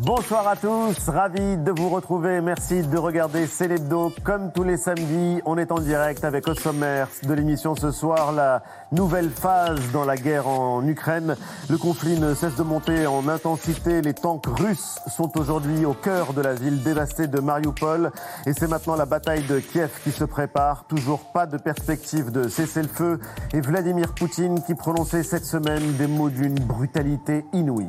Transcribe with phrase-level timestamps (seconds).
[0.00, 2.40] Bonsoir à tous, ravi de vous retrouver.
[2.40, 4.12] Merci de regarder Célébdo.
[4.22, 8.30] Comme tous les samedis, on est en direct avec au sommaire de l'émission ce soir
[8.30, 11.34] la nouvelle phase dans la guerre en Ukraine.
[11.68, 14.00] Le conflit ne cesse de monter en intensité.
[14.00, 18.12] Les tanks russes sont aujourd'hui au cœur de la ville dévastée de Mariupol.
[18.46, 20.84] Et c'est maintenant la bataille de Kiev qui se prépare.
[20.84, 23.18] Toujours pas de perspective de cesser le feu.
[23.52, 27.88] Et Vladimir Poutine qui prononçait cette semaine des mots d'une brutalité inouïe.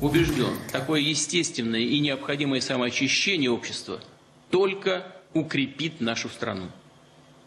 [0.00, 4.00] Убежден, такое естественное и необходимое самоочищение общества
[4.50, 6.68] только укрепит нашу страну,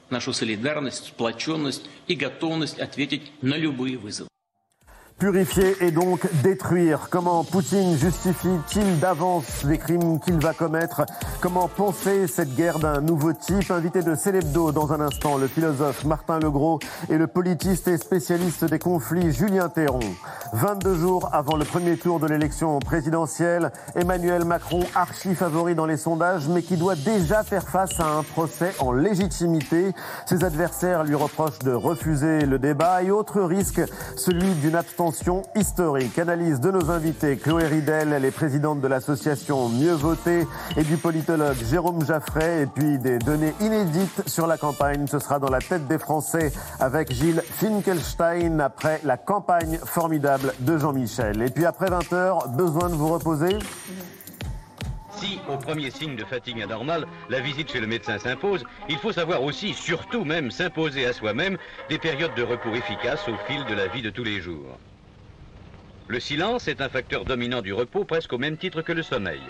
[0.10, 4.30] нашу солидарность, сплоченность и готовность ответить на любые вызовы.
[5.20, 7.08] Purifier et donc détruire.
[7.09, 11.04] Comment Poutine justifie-t-il d'avance les crimes qu'il va commettre?
[11.40, 13.71] Comment penser cette guerre d'un nouveau type?
[13.71, 18.66] Invité de Célébdo dans un instant, le philosophe Martin Legros et le politiste et spécialiste
[18.66, 19.99] des conflits Julien Théron.
[20.54, 25.98] 22 jours avant le premier tour de l'élection présidentielle, Emmanuel Macron, archi favori dans les
[25.98, 29.93] sondages, mais qui doit déjà faire face à un procès en légitimité.
[30.26, 33.82] Ses adversaires lui reprochent de refuser le débat et autre risque,
[34.18, 35.02] celui d'une abstention
[35.55, 36.18] historique.
[36.18, 40.98] Analyse de nos invités, Chloé Ridel, elle est présidente de l'association Mieux Voter et du
[40.98, 42.63] politologue Jérôme Jaffray.
[42.63, 45.07] Et puis des données inédites sur la campagne.
[45.07, 50.77] Ce sera dans la tête des Français avec Gilles Finkelstein après la campagne formidable de
[50.77, 51.41] Jean-Michel.
[51.41, 53.57] Et puis après 20 heures, besoin de vous reposer?
[55.15, 59.12] Si, au premier signe de fatigue anormale, la visite chez le médecin s'impose, il faut
[59.12, 61.57] savoir aussi, surtout même, s'imposer à soi-même
[61.90, 64.78] des périodes de repos efficaces au fil de la vie de tous les jours.
[66.07, 69.41] Le silence est un facteur dominant du repos presque au même titre que le sommeil.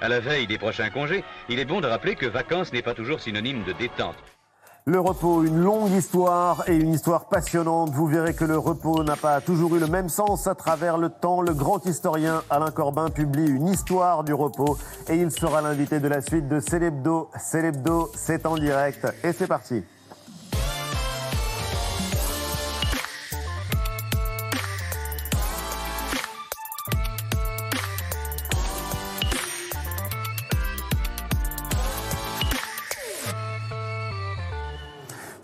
[0.00, 2.94] À la veille des prochains congés, il est bon de rappeler que vacances n'est pas
[2.94, 4.16] toujours synonyme de détente.
[4.86, 7.90] Le repos, une longue histoire et une histoire passionnante.
[7.90, 11.10] Vous verrez que le repos n'a pas toujours eu le même sens à travers le
[11.10, 11.42] temps.
[11.42, 16.08] Le grand historien Alain Corbin publie une histoire du repos et il sera l'invité de
[16.08, 17.30] la suite de Célébdo.
[17.38, 19.84] Célébdo, c'est en direct et c'est parti.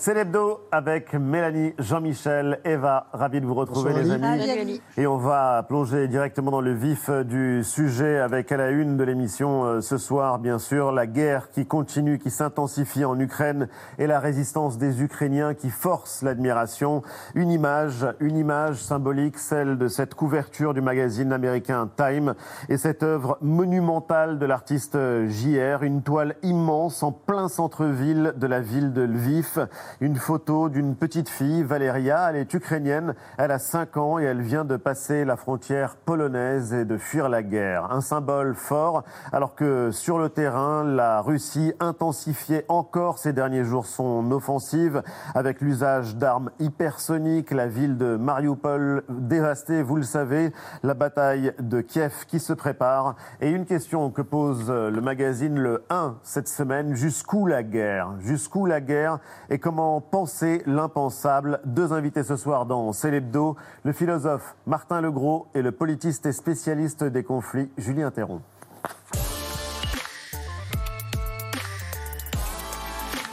[0.07, 3.09] C'est l'hebdo avec Mélanie, Jean-Michel, Eva.
[3.13, 4.81] Ravi de vous retrouver, les amis.
[4.97, 9.03] Et on va plonger directement dans le vif du sujet avec à la une de
[9.03, 13.67] l'émission euh, ce soir, bien sûr, la guerre qui continue, qui s'intensifie en Ukraine
[13.99, 17.03] et la résistance des Ukrainiens qui force l'admiration.
[17.35, 22.35] Une image, une image symbolique, celle de cette couverture du magazine américain Time
[22.69, 24.97] et cette œuvre monumentale de l'artiste
[25.27, 29.67] JR, une toile immense en plein centre-ville de la ville de Lviv
[30.01, 32.31] une photo d'une petite fille, Valéria.
[32.31, 36.75] Elle est ukrainienne, elle a 5 ans et elle vient de passer la frontière polonaise
[36.75, 37.91] et de fuir la guerre.
[37.91, 43.87] Un symbole fort, alors que sur le terrain, la Russie intensifiait encore ces derniers jours
[43.87, 45.03] son offensive
[45.35, 50.53] avec l'usage d'armes hypersoniques, la ville de Mariupol dévastée, vous le savez,
[50.83, 53.17] la bataille de Kiev qui se prépare.
[53.41, 58.11] Et une question que pose le magazine Le 1 cette semaine, jusqu'où la guerre?
[58.21, 59.19] Jusqu'où la guerre?
[59.51, 61.61] Et comment penser l'impensable.
[61.65, 67.05] Deux invités ce soir dans Célébdo, le philosophe Martin Legros et le politiste et spécialiste
[67.05, 68.41] des conflits Julien Théron.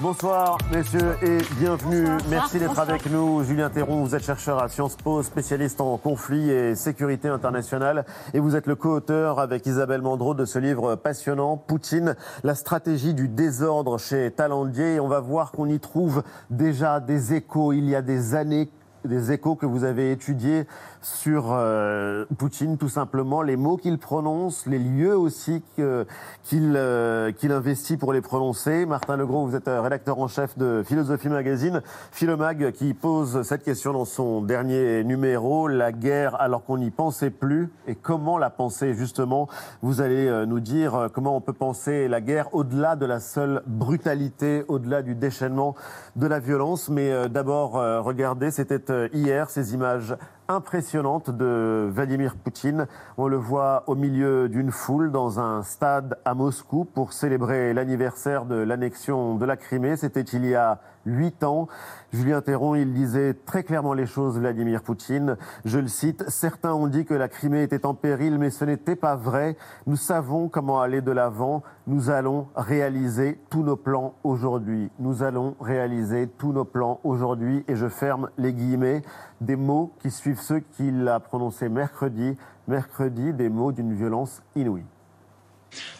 [0.03, 2.05] Bonsoir, messieurs, et bienvenue.
[2.29, 3.41] Merci d'être avec nous.
[3.45, 8.03] Julien Théron, vous êtes chercheur à Sciences Po, spécialiste en conflits et sécurité internationale.
[8.33, 13.13] Et vous êtes le co-auteur avec Isabelle Mandreau de ce livre passionnant, Poutine, la stratégie
[13.13, 14.95] du désordre chez Talandier.
[14.95, 18.69] Et on va voir qu'on y trouve déjà des échos il y a des années
[19.05, 20.65] des échos que vous avez étudiés
[21.01, 26.05] sur euh, Poutine, tout simplement, les mots qu'il prononce, les lieux aussi euh,
[26.43, 28.85] qu'il investit pour les prononcer.
[28.85, 31.81] Martin Legros, vous êtes euh, rédacteur en chef de Philosophie Magazine,
[32.11, 37.31] Philomag, qui pose cette question dans son dernier numéro, la guerre alors qu'on n'y pensait
[37.31, 39.49] plus, et comment la penser justement
[39.81, 44.63] Vous allez nous dire comment on peut penser la guerre au-delà de la seule brutalité,
[44.67, 45.75] au-delà du déchaînement
[46.15, 46.89] de la violence.
[46.89, 47.73] Mais d'abord,
[48.03, 50.15] regardez, c'était euh, hier ces images
[50.47, 52.87] impressionnante de Vladimir Poutine.
[53.17, 58.45] On le voit au milieu d'une foule dans un stade à Moscou pour célébrer l'anniversaire
[58.45, 59.95] de l'annexion de la Crimée.
[59.95, 61.68] C'était il y a huit ans.
[62.12, 65.36] Julien Théron, il disait très clairement les choses, Vladimir Poutine.
[65.64, 68.96] Je le cite, certains ont dit que la Crimée était en péril, mais ce n'était
[68.96, 69.56] pas vrai.
[69.86, 71.62] Nous savons comment aller de l'avant.
[71.86, 74.90] Nous allons réaliser tous nos plans aujourd'hui.
[74.98, 77.64] Nous allons réaliser tous nos plans aujourd'hui.
[77.68, 79.02] Et je ferme les guillemets
[79.40, 84.42] des mots qui suivent suivent ceux qu'il a prononcés mercredi, mercredi des mots d'une violence
[84.56, 84.84] inouïe.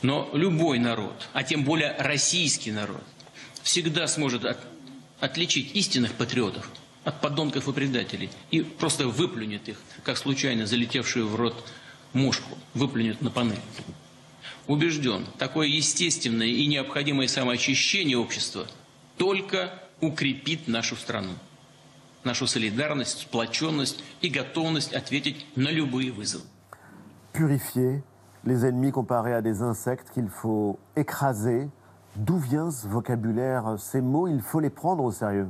[0.03, 3.03] Но любой народ, а тем более российский народ,
[3.63, 4.59] всегда сможет от-
[5.24, 6.70] отличить истинных патриотов
[7.06, 11.72] от подонков и предателей и просто выплюнет их, как случайно залетевшую в рот
[12.12, 13.62] мушку, выплюнет на панель.
[14.68, 18.68] Убежден, такое естественное и необходимое самоочищение общества
[19.18, 21.32] только укрепит нашу страну,
[22.26, 26.44] нашу солидарность, сплоченность и готовность ответить на любые вызовы.
[27.32, 28.04] Purifier
[28.44, 31.70] les ennemis comparés à des insectes qu'il faut écraser.
[32.16, 35.48] D'où vient ce vocabulaire, ces mots Il faut les prendre au sérieux?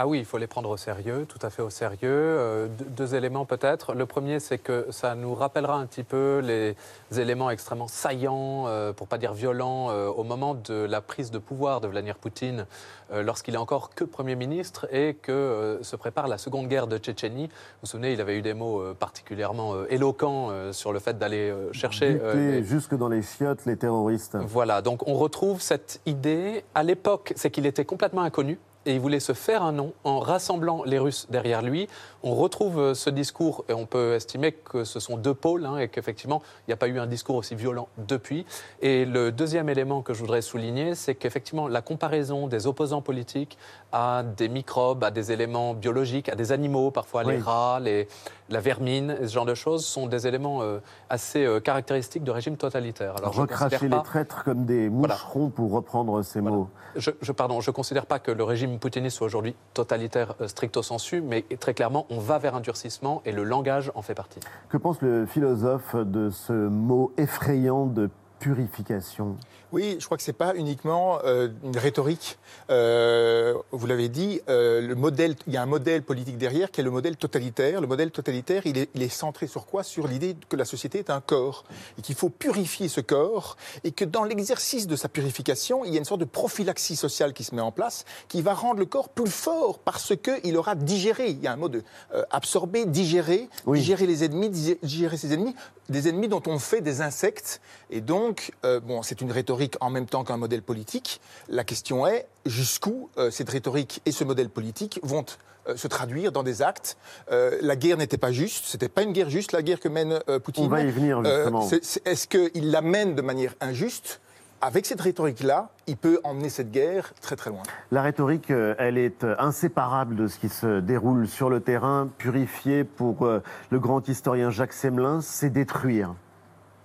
[0.00, 1.98] Ah oui, il faut les prendre au sérieux, tout à fait au sérieux.
[2.04, 3.94] Euh, deux, deux éléments peut-être.
[3.94, 6.76] Le premier, c'est que ça nous rappellera un petit peu les
[7.20, 11.38] éléments extrêmement saillants, euh, pour pas dire violents, euh, au moment de la prise de
[11.38, 12.66] pouvoir de Vladimir Poutine,
[13.12, 17.46] lorsqu'il est encore que Premier ministre et que se prépare la seconde guerre de Tchétchénie.
[17.48, 22.20] Vous vous souvenez, il avait eu des mots particulièrement éloquents sur le fait d'aller chercher...
[22.34, 24.36] les- jusque dans les chiottes les terroristes.
[24.46, 26.64] voilà, donc on retrouve cette idée.
[26.74, 28.58] À l'époque, c'est qu'il était complètement inconnu.
[28.88, 31.88] Et il voulait se faire un nom en rassemblant les Russes derrière lui.
[32.22, 35.76] On retrouve euh, ce discours, et on peut estimer que ce sont deux pôles, hein,
[35.76, 38.46] et qu'effectivement, il n'y a pas eu un discours aussi violent depuis.
[38.80, 43.58] Et le deuxième élément que je voudrais souligner, c'est qu'effectivement, la comparaison des opposants politiques
[43.92, 48.06] à des microbes, à des éléments biologiques, à des animaux, parfois les rats, les,
[48.50, 52.56] la vermine, ce genre de choses, sont des éléments euh, assez euh, caractéristiques de régimes
[52.56, 53.14] totalitaires.
[53.16, 55.14] Alors, je Recracher considère les pas- traîtres comme des Voilà.
[55.14, 56.56] moucherons, pour reprendre ces Voilà.
[56.56, 56.68] mots.
[56.96, 60.82] je, je, pardon, je considère pas que le régime poutiniste soit aujourd'hui totalitaire euh, stricto
[60.82, 64.40] sensu, mais très clairement, on va vers un durcissement et le langage en fait partie.
[64.68, 69.36] Que pense le philosophe de ce mot effrayant de purification
[69.72, 72.38] Oui, je crois que c'est pas uniquement euh, une rhétorique.
[72.70, 76.80] Euh, vous l'avez dit, euh, le modèle, il y a un modèle politique derrière qui
[76.80, 77.80] est le modèle totalitaire.
[77.80, 79.82] Le modèle totalitaire, il est, il est centré sur quoi?
[79.82, 81.64] Sur l'idée que la société est un corps
[81.98, 85.96] et qu'il faut purifier ce corps et que dans l'exercice de sa purification, il y
[85.96, 88.86] a une sorte de prophylaxie sociale qui se met en place qui va rendre le
[88.86, 91.28] corps plus fort parce qu'il aura digéré.
[91.30, 91.82] Il y a un mot de
[92.30, 93.78] absorber, digérer, Oui.
[93.80, 95.54] digérer les ennemis, digé- digérer ses ennemis,
[95.88, 97.60] des ennemis dont on fait des insectes.
[97.90, 101.22] Et donc, euh, bon, c'est une rhétorique en même temps qu'un modèle politique.
[101.48, 105.24] La question est jusqu'où euh, cette rhétorique et ce modèle politique vont
[105.66, 106.98] euh, se traduire dans des actes?
[107.30, 110.66] La guerre n'était pas juste, c'était pas une guerre juste, la guerre que mène Poutine.
[110.66, 111.66] On va y venir, justement.
[112.04, 114.20] Est-ce qu'il la mène de manière injuste?
[114.60, 117.62] Avec cette rhétorique-là, il peut emmener cette guerre très très loin.
[117.92, 122.10] La rhétorique, elle est inséparable de ce qui se déroule sur le terrain.
[122.18, 126.14] Purifier, pour le grand historien Jacques Semelin, c'est détruire.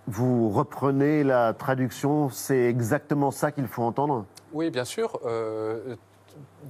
[0.07, 4.25] Vous reprenez la traduction, c'est exactement ça qu'il faut entendre?
[4.51, 5.19] Oui, bien sûr.
[5.25, 5.95] euh,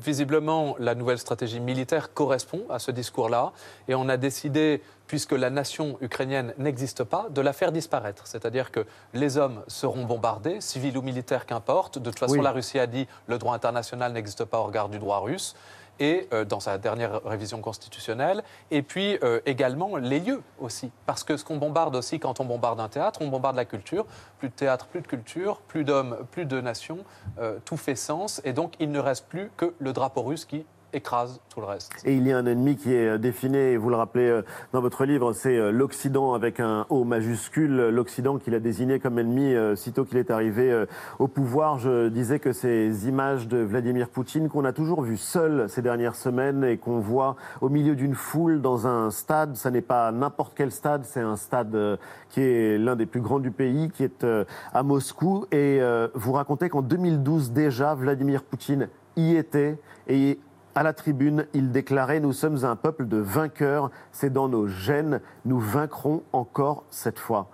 [0.01, 3.53] visiblement, la nouvelle stratégie militaire correspond à ce discours-là.
[3.87, 8.27] Et on a décidé, puisque la nation ukrainienne n'existe pas, de la faire disparaître.
[8.27, 11.97] C'est-à-dire que les hommes seront bombardés, civils ou militaires, qu'importe.
[11.99, 12.41] De toute façon, Oui.
[12.43, 15.55] la Russie a dit le droit international n'existe pas au regard du droit russe.
[15.99, 20.91] Et euh, dans sa dernière révision constitutionnelle, et puis euh, également les lieux aussi.
[21.05, 24.05] Parce que ce qu'on bombarde aussi quand on bombarde un théâtre, on bombarde la culture.
[24.39, 26.99] Plus de théâtre, plus de culture, plus d'hommes, plus de nations,
[27.39, 28.41] euh, tout fait sens.
[28.43, 31.91] Et donc il ne reste plus que le drapeau russe qui écrase tout le reste.
[32.05, 34.41] Et il y a un ennemi qui est euh, défini, et vous le rappelez euh,
[34.71, 39.19] dans votre livre, c'est euh, l'Occident avec un O majuscule, l'Occident qu'il a désigné comme
[39.19, 40.85] ennemi sitôt qu'il est arrivé
[41.19, 41.79] au pouvoir.
[41.79, 46.15] Je disais que ces images de Vladimir Poutine qu'on a toujours vu seul ces dernières
[46.15, 50.53] semaines et qu'on voit au milieu d'une foule dans un stade, ça n'est pas n'importe
[50.55, 54.25] quel stade, c'est un stade qui est l'un des plus grands du pays, qui est
[54.73, 55.45] à Moscou.
[55.51, 55.81] Et
[56.13, 60.39] vous racontez qu'en 2012 déjà, Vladimir Poutine y était et
[60.75, 65.21] à la tribune, il déclarait Nous sommes un peuple de vainqueurs, c'est dans nos gènes,
[65.45, 67.47] nous vaincrons encore cette fois.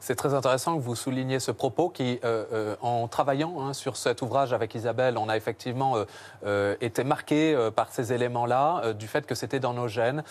[0.00, 3.96] C'est très intéressant que vous souligniez ce propos qui, euh, euh, en travaillant hein, sur
[3.96, 5.96] cet ouvrage avec Isabelle, on a effectivement
[6.46, 10.22] euh, été marqué par ces éléments-là, du fait que c'était dans nos gènes.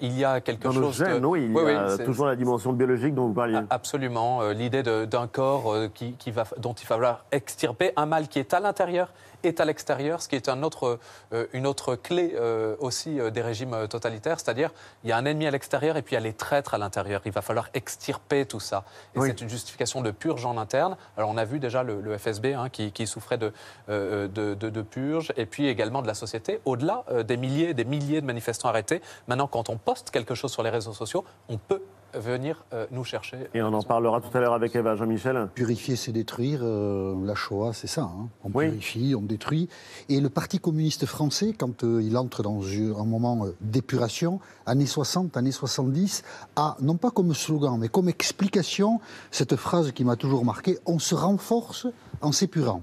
[0.00, 2.26] Il y a quelque Dans chose nos de- gènes, oui, il y a oui, toujours
[2.26, 3.60] la dimension biologique dont vous parliez.
[3.70, 4.48] Absolument.
[4.50, 8.52] L'idée d'un corps qui, qui va, dont il va falloir extirper un mal qui est
[8.52, 9.12] à l'intérieur
[9.44, 10.98] et à l'extérieur, ce qui est un autre,
[11.32, 14.70] euh, une autre clé euh, aussi euh, des régimes totalitaires, c'est-à-dire
[15.04, 16.78] il y a un ennemi à l'extérieur et puis il y a les traîtres à
[16.78, 17.20] l'intérieur.
[17.24, 18.84] Il va falloir extirper tout ça.
[19.14, 19.28] Et Oui.
[19.28, 20.96] c'est une justification de purge en interne.
[21.16, 23.52] Alors on a vu déjà le, le FSB hein, qui, qui souffrait de,
[23.88, 26.60] de, de- de purge et puis également de la société.
[26.64, 30.62] Au-delà des milliers des milliers de manifestants arrêtés, maintenant quand on poste quelque chose sur
[30.62, 31.82] les réseaux sociaux, on peut
[32.14, 33.38] venir euh, nous chercher.
[33.54, 34.96] Et on en parlera tout à l'heure avec Eva.
[34.96, 36.60] Jean-Michel Purifier, c'est détruire.
[36.62, 38.02] Euh, la Shoah, c'est ça.
[38.02, 38.28] Hein.
[38.44, 38.68] On Oui.
[38.68, 39.68] purifie, on détruit.
[40.08, 44.86] Et le Parti communiste français, quand euh, il entre dans un moment euh, d'épuration, années
[44.86, 46.22] 60, années 70,
[46.56, 49.00] a, non pas comme slogan, mais comme explication,
[49.30, 51.86] cette phrase qui m'a toujours marqué on se renforce
[52.20, 52.82] en s'épurant.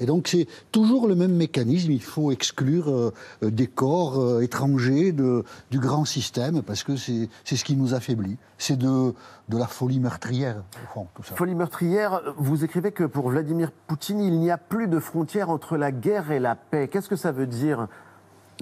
[0.00, 1.92] Et donc c'est toujours le même mécanisme.
[1.92, 7.28] Il faut exclure euh, euh, des corps euh, étrangers du grand système parce que c'est
[7.44, 8.36] ce qui nous affaiblit.
[8.58, 9.14] C'est de,
[9.48, 10.62] de la folie meurtrière,
[10.96, 11.06] au.
[11.22, 15.76] Folie meurtrière, vous écrivez que pour Vladimir Poutine, il n'y a plus de frontière entre
[15.76, 16.88] la guerre et la paix.
[16.88, 17.86] Qu'est-ce que ça veut dire?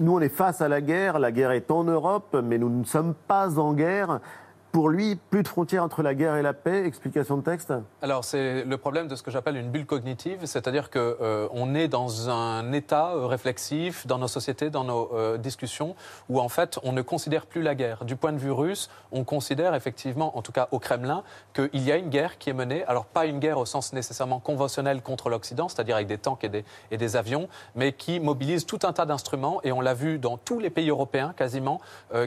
[0.01, 2.85] Nous, on est face à la guerre, la guerre est en Europe, mais nous ne
[2.85, 4.21] sommes pas en guerre.
[4.71, 6.85] Pour lui, plus de frontières entre la guerre et la paix.
[6.85, 7.73] Explication de texte
[8.03, 11.73] Alors c'est le problème de ce que j'appelle une bulle cognitive, c'est-à-dire que euh, on
[11.73, 15.95] est dans un état euh, réflexif dans nos sociétés, dans nos euh, discussions,
[16.29, 18.05] où en fait on ne considère plus la guerre.
[18.05, 21.23] Du point de vue russe, on considère effectivement, en tout cas au Kremlin,
[21.55, 22.83] qu'il y a une guerre qui est menée.
[22.85, 26.49] Alors pas une guerre au sens nécessairement conventionnel contre l'Occident, c'est-à-dire avec des tanks et
[26.49, 29.61] des, et des avions, mais qui mobilise tout un tas d'instruments.
[29.63, 31.81] Et on l'a vu dans tous les pays européens quasiment,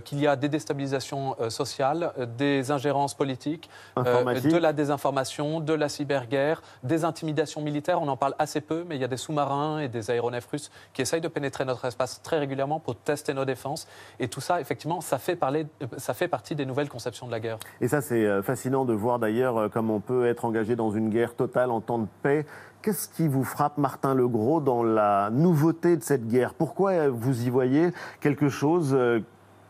[0.05, 5.89] qu'il y a des déstabilisations sociales, des ingérences politiques, euh, de la désinformation, de la
[5.89, 8.01] cyberguerre, des intimidations militaires.
[8.03, 10.71] On en parle assez peu, mais il y a des sous-marins et des aéronefs russes
[10.93, 13.87] qui essayent de pénétrer notre espace très régulièrement pour tester nos défenses.
[14.19, 17.33] Et tout ça, effectivement, ça fait, parler, euh, ça fait partie des nouvelles conceptions de
[17.33, 17.59] la guerre.
[17.81, 21.09] Et ça, c'est euh, fascinant de voir d'ailleurs comme on peut être engagé dans une
[21.11, 22.47] guerre totale en temps de paix.
[22.83, 26.55] Qu'est-ce qui vous frappe, Martin Legros, dans la nouveauté de cette guerre?
[26.55, 28.97] Pourquoi vous y voyez quelque chose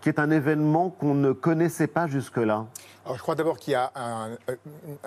[0.02, 2.66] qui est un événement qu'on ne connaissait pas jusque-là
[3.04, 4.56] Alors, je crois d'abord qu'il y a un- euh,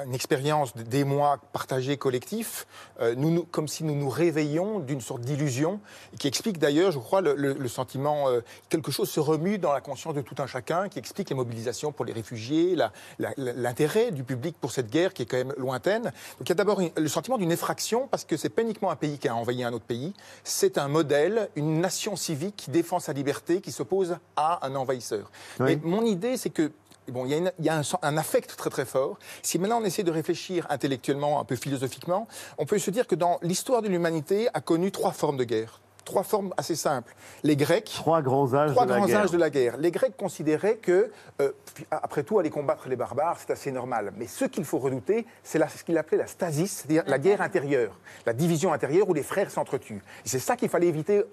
[0.06, 2.68] une expérience des mois partagés collectifs,
[3.00, 5.80] euh, nous, nous- comme si nous nous réveillons d'une sorte d'illusion,
[6.20, 9.72] qui explique d'ailleurs, je crois, le, le- le sentiment, euh, quelque chose se remue dans
[9.72, 12.76] la conscience de tout un chacun, qui explique les mobilisations pour les réfugiés,
[13.38, 16.04] l'intérêt du public pour cette guerre qui est quand même lointaine.
[16.04, 18.96] Donc il y a d'abord le sentiment d'une effraction, parce que c'est pas uniquement un
[18.98, 23.00] pays qui a envahi un autre pays, c'est un modèle, une nation civique qui défend
[23.00, 25.32] sa liberté, qui s'oppose à un envahisseur.
[25.62, 25.72] Oui.
[25.72, 26.72] Et mon idée, c'est que
[27.10, 29.20] Bon, il y a, un, un affect très très fort.
[29.44, 33.16] Si maintenant on essaie de réfléchir intellectuellement, un peu philosophiquement, on peut se dire que
[33.16, 35.82] dans l'histoire de l'humanité a connu trois formes de guerre.
[36.06, 37.16] Trois formes assez simples.
[37.44, 39.22] Les Grecs, Trois grands âges trois de la grands guerre.
[39.22, 39.78] âges de la guerre.
[39.78, 41.52] Les Grecs considéraient que, euh,
[41.90, 44.14] après tout, aller combattre les barbares, c'est assez normal.
[44.16, 48.00] Mais ce qu'il faut redouter, c'est ce qu'il appelait la stasis, c'est-à-dire la guerre intérieure,
[48.28, 50.04] la division intérieure où les frères s'entretuent.
[50.26, 51.24] Et c'est ça qu'il fallait éviter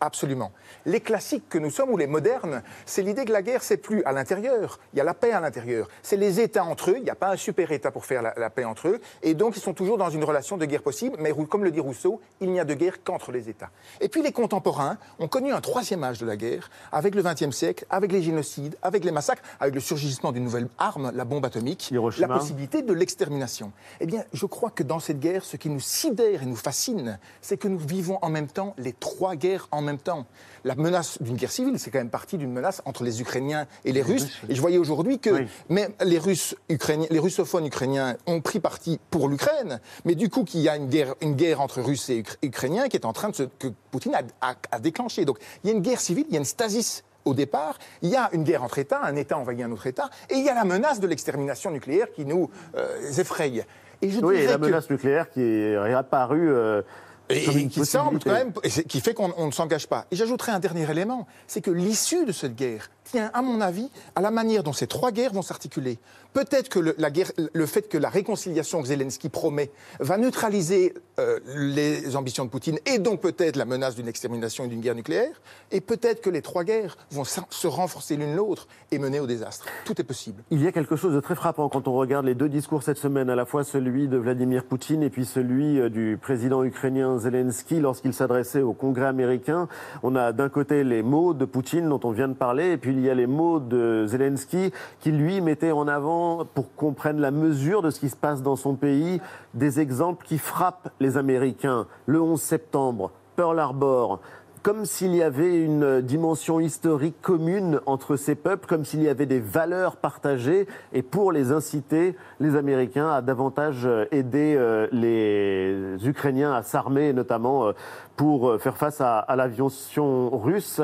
[0.00, 0.52] absolument.
[0.86, 4.02] Les classiques que nous sommes, ou les modernes, c'est l'idée que la guerre, c'est plus
[4.04, 5.86] à l'intérieur, il y a la paix à l'intérieur.
[6.02, 8.48] C'est les États entre eux, il n'y a pas un super-État pour faire la, la
[8.48, 11.32] paix entre eux, et donc ils sont toujours dans une relation de guerre possible, mais
[11.50, 13.68] comme le dit Rousseau, il n'y a de guerre qu'entre les États.
[14.00, 17.50] Et puis les contemporains ont connu un troisième âge de la guerre, avec le XXe
[17.50, 21.44] siècle, avec les génocides, avec les massacres, avec le surgissement d'une nouvelle arme, la bombe
[21.44, 22.28] atomique, Hiroshima.
[22.28, 23.72] la possibilité de l'extermination.
[23.98, 27.18] Eh bien, je crois que dans cette guerre, ce qui nous sidère et nous fascine,
[27.40, 30.26] c'est que nous vivons en même temps les trois guerres en même temps.
[30.64, 33.92] La menace d'une guerre civile, c'est quand même partie d'une menace entre les Ukrainiens et
[33.92, 34.28] les Russes.
[34.48, 35.46] Et je voyais aujourd'hui que Oui.
[35.68, 40.44] même les Russes ukrainiens, les russophones ukrainiens ont pris parti pour l'Ukraine, mais du coup
[40.44, 43.12] qu'il y a une guerre, une guerre entre Russes et Ukra- Ukrainiens qui est en
[43.12, 45.24] train de se, que Poutine a, a- a déclenché.
[45.26, 48.08] Donc il y a une guerre civile, il y a une stasis au départ, il
[48.10, 50.48] y a une guerre entre États, un État envahit un autre État, et il y
[50.48, 53.66] a la menace de l'extermination nucléaire qui nous euh, effraie.
[54.02, 56.82] Et je Oui, et la que- menace nucléaire qui est réapparue euh,
[57.28, 58.52] et qui semble quand même,
[58.88, 60.06] qui fait qu'on on ne s'engage pas.
[60.10, 63.90] Et j'ajouterai un dernier élément, c'est que l'issue de cette guerre tient, à mon avis,
[64.14, 65.98] à la manière dont ces trois guerres vont s'articuler.
[66.32, 69.70] Peut-être que le, la guerre, le fait que la réconciliation que Zelensky promet
[70.00, 74.68] va neutraliser euh, les ambitions de Poutine et donc peut-être la menace d'une extermination et
[74.68, 78.98] d'une guerre nucléaire, et peut-être que les trois guerres vont se renforcer l'une l'autre et
[78.98, 79.66] mener au désastre.
[79.84, 80.42] Tout est possible.
[80.50, 82.98] Il y a quelque chose de très frappant quand on regarde les deux discours cette
[82.98, 87.18] semaine, à la fois celui de Vladimir Poutine et puis celui euh, du président ukrainien
[87.18, 89.68] Zelensky lorsqu'il s'adressait au Congrès américain.
[90.02, 92.93] On a d'un côté les mots de Poutine dont on vient de parler, et puis
[92.94, 97.20] il y a les mots de Zelensky qui lui mettait en avant, pour qu'on prenne
[97.20, 99.20] la mesure de ce qui se passe dans son pays,
[99.54, 101.86] des exemples qui frappent les Américains.
[102.06, 104.20] Le 11 septembre, Pearl Harbor,
[104.64, 109.26] comme s'il y avait une dimension historique commune entre ces peuples, comme s'il y avait
[109.26, 116.08] des valeurs partagées, et pour les inciter, les Américains, à davantage euh, aider euh, les
[116.08, 117.72] Ukrainiens à s'armer, notamment euh,
[118.16, 120.80] pour faire face à, à l'aviation russe.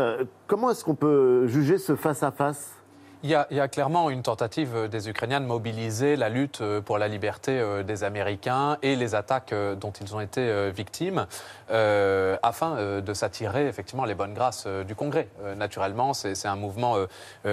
[0.46, 2.79] Comment est-ce qu'on peut juger ce face-à-face?
[3.22, 7.62] Il y, a, clairement une tentative des Ukrainiens de mobiliser la lutte pour la liberté
[7.84, 11.26] des Américains et les attaques dont ils ont été victimes
[11.70, 15.28] euh, afin de s'attirer effectivement les bonnes grâces du Congrès.
[15.56, 16.96] naturellement, c'est un mouvement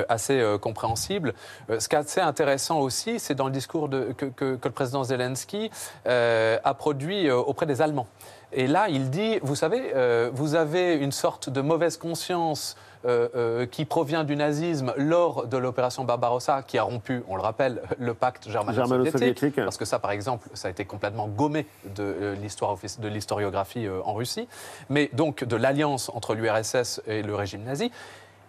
[0.07, 1.33] assez compréhensible.
[1.67, 5.69] ce qui est assez intéressant aussi, c'est dans le discours que, le président Zelensky
[6.05, 8.07] a produit auprès des Allemands.
[8.53, 12.77] Et là, il dit, vous savez, euh, vous avez une sorte de mauvaise conscience euh,
[12.77, 12.86] euh,
[13.71, 18.13] qui provient du nazisme lors de l'opération Barbarossa, qui a rompu, on le rappelle, le
[18.13, 19.55] pacte germano-soviétique.
[19.55, 24.13] parce que ça, par exemple, ça a été complètement gommé de l'histoire de l'historiographie en
[24.13, 24.47] Russie.
[24.89, 27.91] Mais donc de l'alliance entre l'URSS et le régime nazi.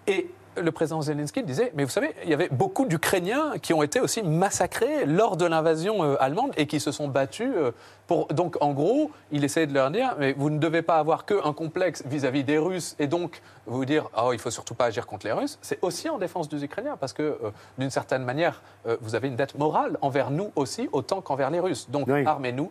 [0.07, 3.83] Et le président Zelensky disait, mais vous savez, il y avait beaucoup d'Ukrainiens qui ont
[3.83, 7.73] été aussi massacrés lors de l'invasion euh, allemande et qui se sont battus euh,
[8.07, 8.27] pour...
[8.29, 11.53] Donc, en gros, il essayait de leur dire, mais vous ne devez pas avoir qu'un
[11.53, 15.27] complexe vis-à-vis des Russes et donc vous dire, oh, il faut surtout pas agir contre
[15.27, 15.59] les Russes.
[15.63, 18.63] C'est aussi en défense des Ukrainiens parce que, euh, d'une certaine manière,
[19.01, 21.89] vous avez une dette morale envers nous aussi, autant qu'envers les Russes.
[21.91, 22.71] Donc, armez-nous.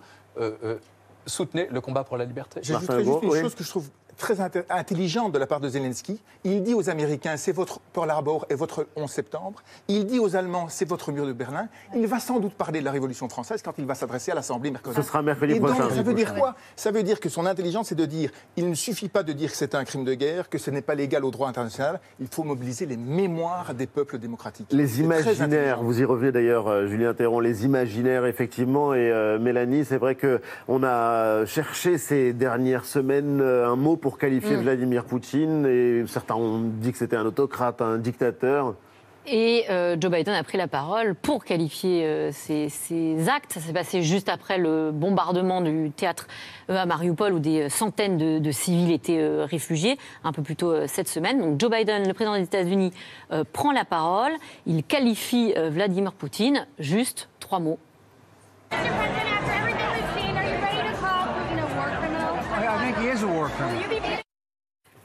[1.26, 2.62] soutenez le combat pour la liberté.
[2.64, 6.20] J'ajouterais juste une chose que je trouve très intelligente de la part de Zelensky.
[6.44, 9.62] Il dit aux Américains, c'est votre Pearl Harbor et votre 11 septembre.
[9.88, 11.68] Il dit aux Allemands, c'est votre mur de Berlin.
[11.96, 14.72] Il va sans doute parler de la Révolution française quand il va s'adresser à l'Assemblée
[14.72, 14.96] mercredi.
[14.96, 15.84] Ce sera mercredi et prochain.
[15.84, 18.70] Donc, ça veut dire quoi Ça veut dire que son intelligence, c'est de dire, il
[18.70, 20.96] ne suffit pas de dire que c'est un crime de guerre, que ce n'est pas
[20.96, 22.00] légal au droit international.
[22.20, 24.68] Il faut mobiliser les mémoires des peuples démocratiques.
[24.72, 28.94] Les imaginaires, vous y revenez d'ailleurs, euh, Julien Théron, les imaginaires, effectivement.
[28.94, 34.07] Et euh, Mélanie, c'est vrai qu'on a cherché ces dernières semaines euh, un mot pour
[34.08, 34.62] pour qualifier mm.
[34.62, 35.66] Vladimir Poutine.
[35.66, 38.76] Et certains ont dit que c'était un autocrate, un dictateur.
[39.26, 42.70] Et euh, Joe Biden a pris la parole pour qualifier euh, ces,
[43.28, 43.52] actes.
[43.52, 46.28] Ça s'est passé juste après le bombardement du théâtre
[46.70, 51.10] euh, à Mariupol où des centaines de, civils étaient réfugiés, un peu plus tôt cette
[51.10, 51.42] semaine.
[51.42, 52.94] Donc Joe Biden, le président des États-Unis,
[53.52, 54.32] prend la parole.
[54.66, 57.78] Il qualifie Vladimir Poutine, juste trois mots.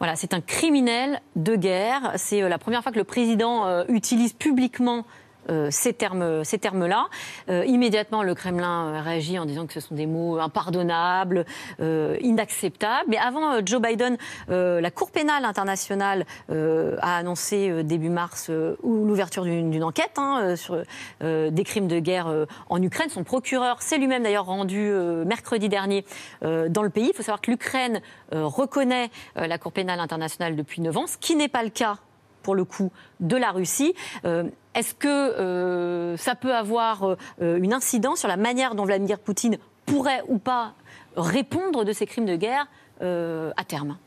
[0.03, 2.15] Voilà, c'est un criminel de guerre.
[2.17, 5.07] C'est euh, la première fois que le président euh, utilise publiquement
[5.51, 7.09] euh, ces termes, ces termes-là.
[7.49, 11.45] Euh, immédiatement, le Kremlin euh, réagit en disant que ce sont des mots impardonnables,
[11.81, 13.09] inacceptables.
[13.09, 14.17] Mais avant Joe Biden,
[14.49, 18.51] la Cour pénale internationale a annoncé début mars
[18.83, 20.83] l'ouverture d'une enquête hein, sur
[21.21, 23.09] des crimes de guerre en Ukraine.
[23.09, 24.93] Son procureur s'est lui-même d'ailleurs rendu
[25.27, 26.05] mercredi dernier
[26.43, 27.09] dans le pays.
[27.13, 28.01] Il faut savoir que l'Ukraine
[28.33, 31.99] reconnaît la Cour pénale internationale depuis 9 ans, ce qui n'est pas le cas
[32.43, 33.95] pour le coup, de la Russie.
[34.25, 37.17] Euh, est-ce que euh, ça peut avoir euh,
[37.59, 40.75] une incidence sur la manière dont Vladimir Poutine pourrait ou pas
[41.17, 42.67] répondre de ces crimes de guerre
[43.01, 43.99] à terme?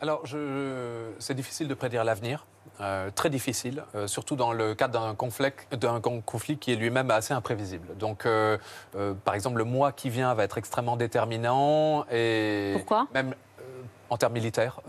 [0.00, 0.22] Alors,
[1.18, 2.46] c'est difficile de prédire l'avenir.
[3.14, 5.50] très difficile, surtout dans le cadre d'un conflit,
[6.24, 7.94] conflit, qui est lui-même assez imprévisible.
[7.98, 8.26] Donc,
[9.24, 13.06] par exemple, le mois qui vient va être extrêmement déterminant et Pourquoi?
[13.12, 13.34] même
[14.10, 14.80] en termes militaires.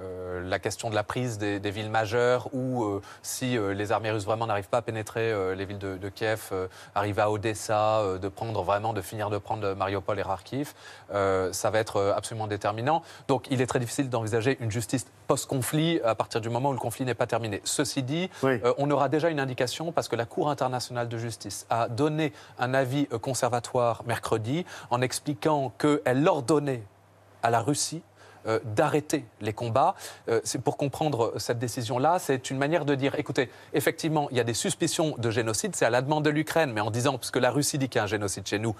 [0.00, 4.10] Euh, la question de la prise des, villes majeures ou euh, si euh, les armées
[4.10, 6.50] russes vraiment n'arrivent pas à pénétrer les villes de, Kiev,
[6.94, 10.72] arriver à Odessa, de prendre vraiment, de finir de prendre Mariupol et Kharkiv,
[11.10, 13.02] ça va être absolument déterminant.
[13.26, 16.78] Donc il est très difficile d'envisager une justice post-conflit à partir du moment où le
[16.78, 17.60] conflit n'est pas terminé.
[17.64, 18.30] Ceci dit,
[18.78, 22.74] on aura déjà une indication parce que la Cour internationale de justice a donné un
[22.74, 26.82] avis conservatoire mercredi en expliquant qu'elle ordonnait
[27.42, 28.02] à la Russie
[28.46, 29.94] euh, d'arrêter les combats.
[30.28, 34.44] Euh, pour comprendre cette décision-là, c'est une manière de dire, écoutez, effectivement, il y a
[34.44, 37.38] des suspicions de génocide, c'est à la demande de l'Ukraine, mais en disant, parce que
[37.38, 38.74] la Russie dit qu'il y a un génocide chez nous,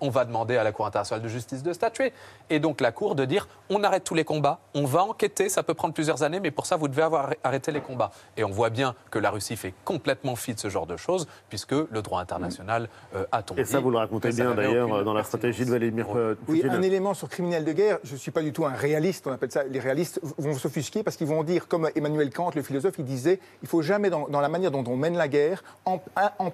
[0.00, 2.12] on va demander à la Cour internationale de justice de statuer.
[2.48, 5.62] Et donc la Cour de dire on arrête tous les combats, on va enquêter, ça
[5.62, 8.10] peut prendre plusieurs années, mais pour ça, vous devez avoir arrêté les combats.
[8.36, 11.28] Et on voit bien que la Russie fait complètement fi de ce genre de choses,
[11.48, 13.62] puisque le droit international euh, a tombé.
[13.62, 16.36] Et ça, vous le racontez bien d'ailleurs dans la stratégie de Vladimir Poutine.
[16.48, 19.26] Oui, un élément sur criminel de guerre, je ne suis pas du tout un réaliste,
[19.26, 22.62] on appelle ça, les réalistes vont s'offusquer parce qu'ils vont dire, comme Emmanuel Kant, le
[22.62, 25.62] philosophe, il disait, il faut jamais, dans, la manière dont on mène la guerre,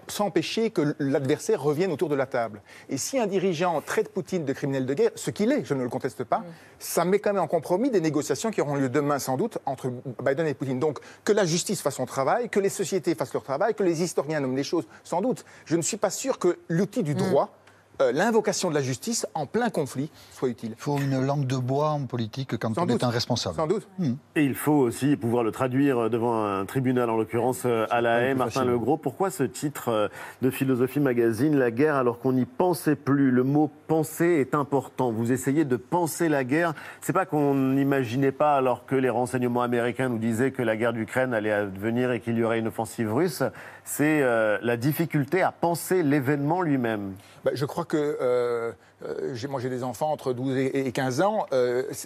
[0.08, 2.60] s'empêcher que l'adversaire revienne autour de la table.
[2.88, 5.82] Et si un dirigeant traite Poutine de criminel de guerre, ce qu'il est, je ne
[5.82, 6.42] le conteste pas,
[6.78, 9.92] ça met quand même en compromis des négociations qui auront lieu demain sans doute entre
[10.24, 10.78] Biden et Poutine.
[10.78, 14.02] Donc que la justice fasse son travail, que les sociétés fassent leur travail, que les
[14.02, 15.44] historiens nomment les choses, sans doute.
[15.66, 17.50] Je ne suis pas sûr que l'outil du droit
[18.00, 20.72] euh, l'invocation de la justice en plein conflit soit utile.
[20.76, 23.02] Il faut une langue de bois en politique quand Sans on doute.
[23.02, 23.56] est un responsable.
[23.56, 23.88] Sans doute.
[24.34, 28.20] Et il faut aussi pouvoir le traduire devant un tribunal, en l'occurrence euh, à la
[28.20, 28.34] haie.
[28.34, 28.70] Martin facile.
[28.70, 30.08] Legros, pourquoi ce titre euh,
[30.42, 33.30] de Philosophie Magazine, La guerre alors qu'on n'y pensait plus?
[33.30, 35.10] Le mot penser est important.
[35.12, 36.74] Vous essayez de penser la guerre.
[37.00, 40.92] C'est pas qu'on n'imaginait pas, alors que les renseignements américains nous disaient que la guerre
[40.92, 43.42] d'Ukraine allait advenir et qu'il y aurait une offensive russe.
[43.88, 47.14] C'est euh, la difficulté à penser l'événement lui-même.
[47.44, 48.72] Bah, je crois que euh,
[49.04, 51.46] euh, j'ai- j'ai des enfants entre 12 et et 15 ans.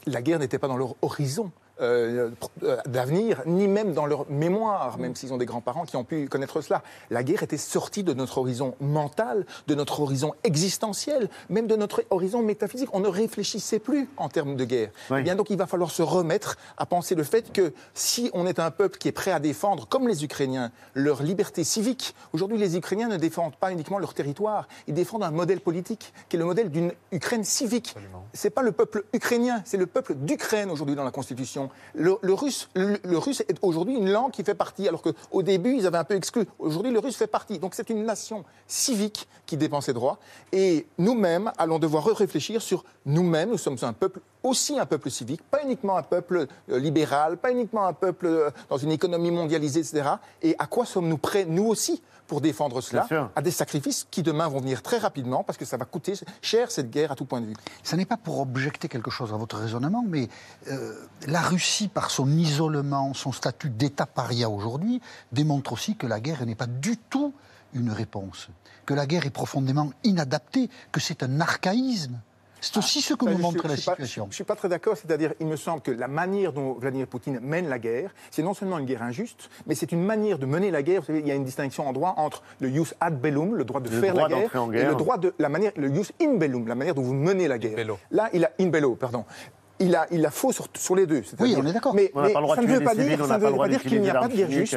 [0.07, 1.51] la guerre n'était pas dans leur horizon.
[1.81, 2.31] Euh,
[2.87, 6.61] d'avenir, ni même dans leur mémoire, même s'ils ont des grands-parents qui ont pu connaître
[6.61, 6.83] cela.
[7.11, 12.05] La guerre était sortie de notre horizon mental, de notre horizon existentiel, même de notre
[12.11, 12.91] horizon métaphysique.
[12.93, 14.91] On ne réfléchissait plus en termes de guerre.
[15.11, 15.19] Oui.
[15.21, 18.47] Eh bien, donc il va falloir se remettre à penser le fait que si on
[18.47, 22.59] est un peuple qui est prêt à défendre, comme les Ukrainiens, leur liberté civique, aujourd'hui
[22.59, 26.39] les Ukrainiens ne défendent pas uniquement leur territoire, ils défendent un modèle politique qui est
[26.39, 27.95] le modèle d'une Ukraine civique.
[28.33, 31.70] C'est pas le peuple ukrainien, c'est le peuple d'Ukraine aujourd'hui dans la Constitution.
[31.95, 35.99] Le, russe, russe est aujourd'hui une langue qui fait partie, alors qu'au début ils avaient
[35.99, 36.47] un peu exclu.
[36.59, 37.59] Aujourd'hui le russe fait partie.
[37.59, 40.19] Donc c'est une nation civique qui défend ses droits.
[40.53, 43.51] Et nous-mêmes allons devoir réfléchir sur nous-mêmes.
[43.51, 47.51] Nous sommes un peuple aussi un peuple civique, pas uniquement un peuple euh, libéral, pas
[47.51, 50.11] uniquement un peuple euh, dans une économie mondialisée, etc.
[50.43, 53.09] Et à quoi sommes-nous prêts, nous aussi, pour défendre cela.
[53.35, 56.71] À des sacrifices qui demain vont venir très rapidement parce que ça va coûter cher
[56.71, 57.57] cette guerre à tout point de vue.
[57.83, 60.29] Ce n'est pas pour objecter quelque chose à votre raisonnement, mais
[60.69, 60.95] euh,
[61.27, 65.01] la Russie, par son isolement, son statut d'État paria aujourd'hui,
[65.33, 67.35] démontre aussi que la guerre n'est pas du tout
[67.75, 68.49] une réponse,
[68.87, 72.21] que la guerre est profondément inadaptée, que c'est un archaïsme.
[72.61, 74.25] C'est aussi ce que nous je montre suis- la je suis pas- situation.
[74.25, 77.07] Je ne suis pas très d'accord, c'est-à-dire, il me semble que la manière dont Vladimir
[77.07, 80.47] Poutine mène la guerre, c'est non seulement une guerre injuste, mais c'est une manière de
[80.47, 81.01] mener la guerre.
[81.01, 83.65] Vous savez, il y a une distinction en droit entre le jus ad bellum, le
[83.65, 86.11] droit de Le faire droit la guerre, et le droit de la manière, le jus
[86.21, 87.77] in bellum, la manière dont vous menez la guerre.
[87.77, 87.99] bello.
[88.11, 89.25] Là, il a in bello, pardon.
[89.83, 91.23] Il a, il a faux sur, sur les deux.
[91.23, 91.95] c'est-à-dire- Oui, on est d'accord.
[91.95, 94.15] Mais, On n'a mais pas le droit ça ne veut pas dire, qu'il n'y a
[94.15, 94.77] pas de guerre juste.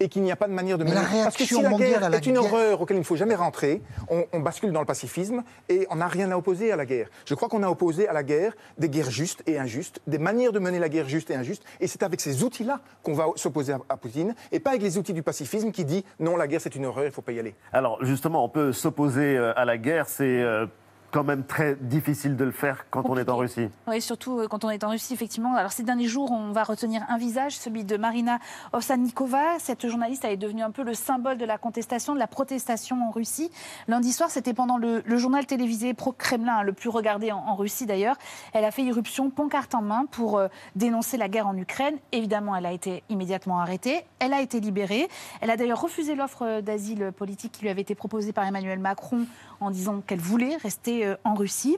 [0.00, 1.02] Et qu'il n'y a pas de manière de Mais mener.
[1.02, 3.04] la Parce que si la guerre à la est une guerre- horreur auquel il ne
[3.04, 3.80] faut jamais rentrer,
[4.10, 7.08] on, on bascule dans le pacifisme et on n'a rien à opposer à la guerre.
[7.26, 10.52] Je crois qu'on a opposé à la guerre des guerres justes et injustes, des manières
[10.52, 13.72] de mener la guerre juste et injuste, et c'est avec ces outils-là qu'on va s'opposer
[13.74, 16.60] à, à Poutine, et pas avec les outils du pacifisme qui dit non, la guerre
[16.60, 17.54] c'est une horreur, il ne faut pas y aller.
[17.72, 20.66] Alors justement, on peut s'opposer euh, à la guerre, c'est euh,
[21.14, 23.68] quand même très difficile de le faire quand on est en Russie.
[23.86, 25.54] Oui, surtout euh, quand on est en Russie, effectivement.
[25.54, 28.40] Alors, ces derniers jours, on va retenir un visage, celui de Marina
[28.72, 29.60] Ovsanikova.
[29.60, 32.96] Cette journaliste elle est devenue un peu le symbole de la contestation, de la protestation
[33.06, 33.52] en Russie.
[33.86, 37.54] Lundi soir, c'était pendant le, le journal télévisé pro-Kremlin, hein, le plus regardé en, en
[37.54, 38.16] Russie d'ailleurs.
[38.52, 41.96] Elle a fait irruption, pancarte en main, pour euh, dénoncer la guerre en Ukraine.
[42.10, 44.04] Évidemment, elle a été immédiatement arrêtée.
[44.18, 45.08] Elle a été libérée.
[45.40, 49.26] Elle a d'ailleurs refusé l'offre d'asile politique qui lui avait été proposée par Emmanuel Macron
[49.60, 51.76] en disant qu'elle voulait rester euh, en Russie.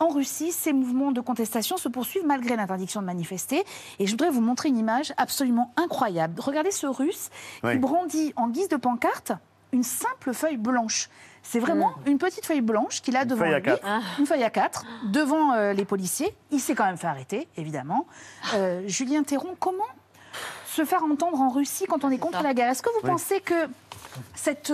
[0.00, 3.64] En Russie, ces mouvements de contestation se poursuivent malgré l'interdiction de manifester.
[3.98, 6.40] Et je voudrais vous montrer une image absolument incroyable.
[6.40, 7.30] Regardez ce Russe
[7.62, 7.72] Oui.
[7.72, 9.32] qui brandit en guise de pancarte
[9.72, 11.10] une simple feuille blanche.
[11.42, 13.86] C'est vraiment une petite feuille blanche qu'il a devant feuille à lui, quatre.
[14.18, 16.34] une feuille à quatre, devant euh, les policiers.
[16.50, 18.06] Il s'est quand même fait arrêter, évidemment.
[18.54, 19.84] Euh, Julien Théron, comment
[20.66, 22.42] se faire entendre en Russie quand on est contre ça.
[22.42, 22.70] la guerre?
[22.70, 23.10] Est-ce que vous Oui.
[23.10, 23.54] pensez que
[24.34, 24.72] cette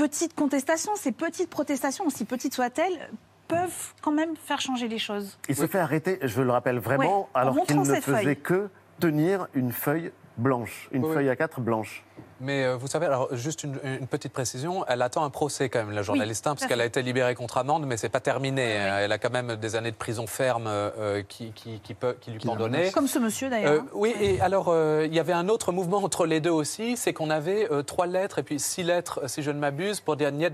[0.00, 3.10] euh, petite contestation, ces petites protestations, aussi petites soient-elles,
[3.48, 5.38] peuvent quand même faire changer les choses.
[5.48, 8.36] Il se fait arrêter, je le rappelle vraiment, alors qu'il ne faisait feuille.
[8.36, 8.68] que
[9.00, 11.14] tenir une feuille blanche, une Oui, oui.
[11.14, 12.04] feuille à quatre blanche.
[12.40, 15.78] Mais euh, vous savez, alors juste une, une petite précision, elle attend un procès quand
[15.78, 18.20] même, la journaliste, hein, tout parce qu'elle a été libérée contre amende, mais c'est pas
[18.20, 18.62] terminé.
[18.62, 22.30] Elle a quand même des années de prison ferme euh, qui, qui, qui, peut, qui
[22.32, 22.90] lui pendonnaient.
[22.90, 23.72] Comme ce monsieur d'ailleurs.
[23.72, 23.86] Euh, hein.
[23.94, 27.14] oui, et alors euh, il y avait un autre mouvement entre les deux aussi, c'est
[27.14, 30.30] qu'on avait euh, trois lettres et puis six lettres, si je ne m'abuse, pour dire
[30.32, 30.52] niet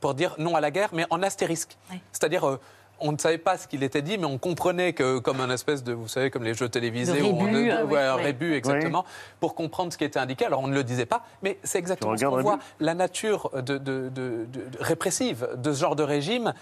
[0.00, 1.76] pour dire non à la guerre, mais en astérisque.
[1.90, 2.00] Oui.
[2.12, 2.58] C'est-à-dire, euh,
[3.00, 5.82] on ne savait pas ce qu'il était dit, mais on comprenait que, comme un espèce
[5.82, 8.22] de, vous savez, comme les jeux télévisés, où on- euh, ouais, un oui.
[8.22, 9.04] rébus exactement,
[9.40, 10.44] pour comprendre ce qui était indiqué.
[10.46, 12.58] Alors on ne le disait pas, mais c'est exactement ce qu'on voit.
[12.78, 14.46] La nature de-
[14.78, 16.54] répressive de ce genre de régime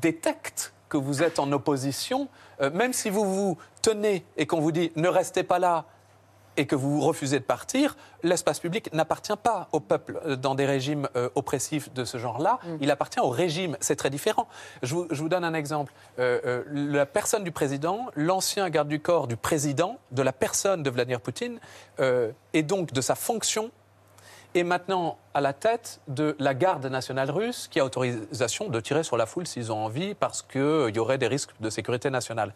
[0.00, 2.28] détecte que vous êtes en opposition,
[2.60, 5.84] euh, même si vous vous tenez et qu'on vous dit ne restez pas là
[6.58, 10.66] et que vous refusez de partir, l'espace public n'appartient pas au peuple euh, dans des
[10.66, 12.58] régimes euh, oppressifs de ce genre-là.
[12.80, 13.76] Il appartient au régime.
[13.80, 14.48] C'est très différent.
[14.82, 15.92] Je vous, je vous donne un exemple.
[16.18, 20.82] Euh, euh, la personne du président, l'ancien garde du corps du président, de la personne
[20.82, 21.60] de Vladimir Poutine,
[22.52, 23.70] et donc de sa fonction,
[24.54, 29.04] est maintenant à la tête de la garde nationale russe qui a autorisation de tirer
[29.04, 32.52] sur la foule s'ils ont envie parce qu'il y aurait des risques de sécurité nationale.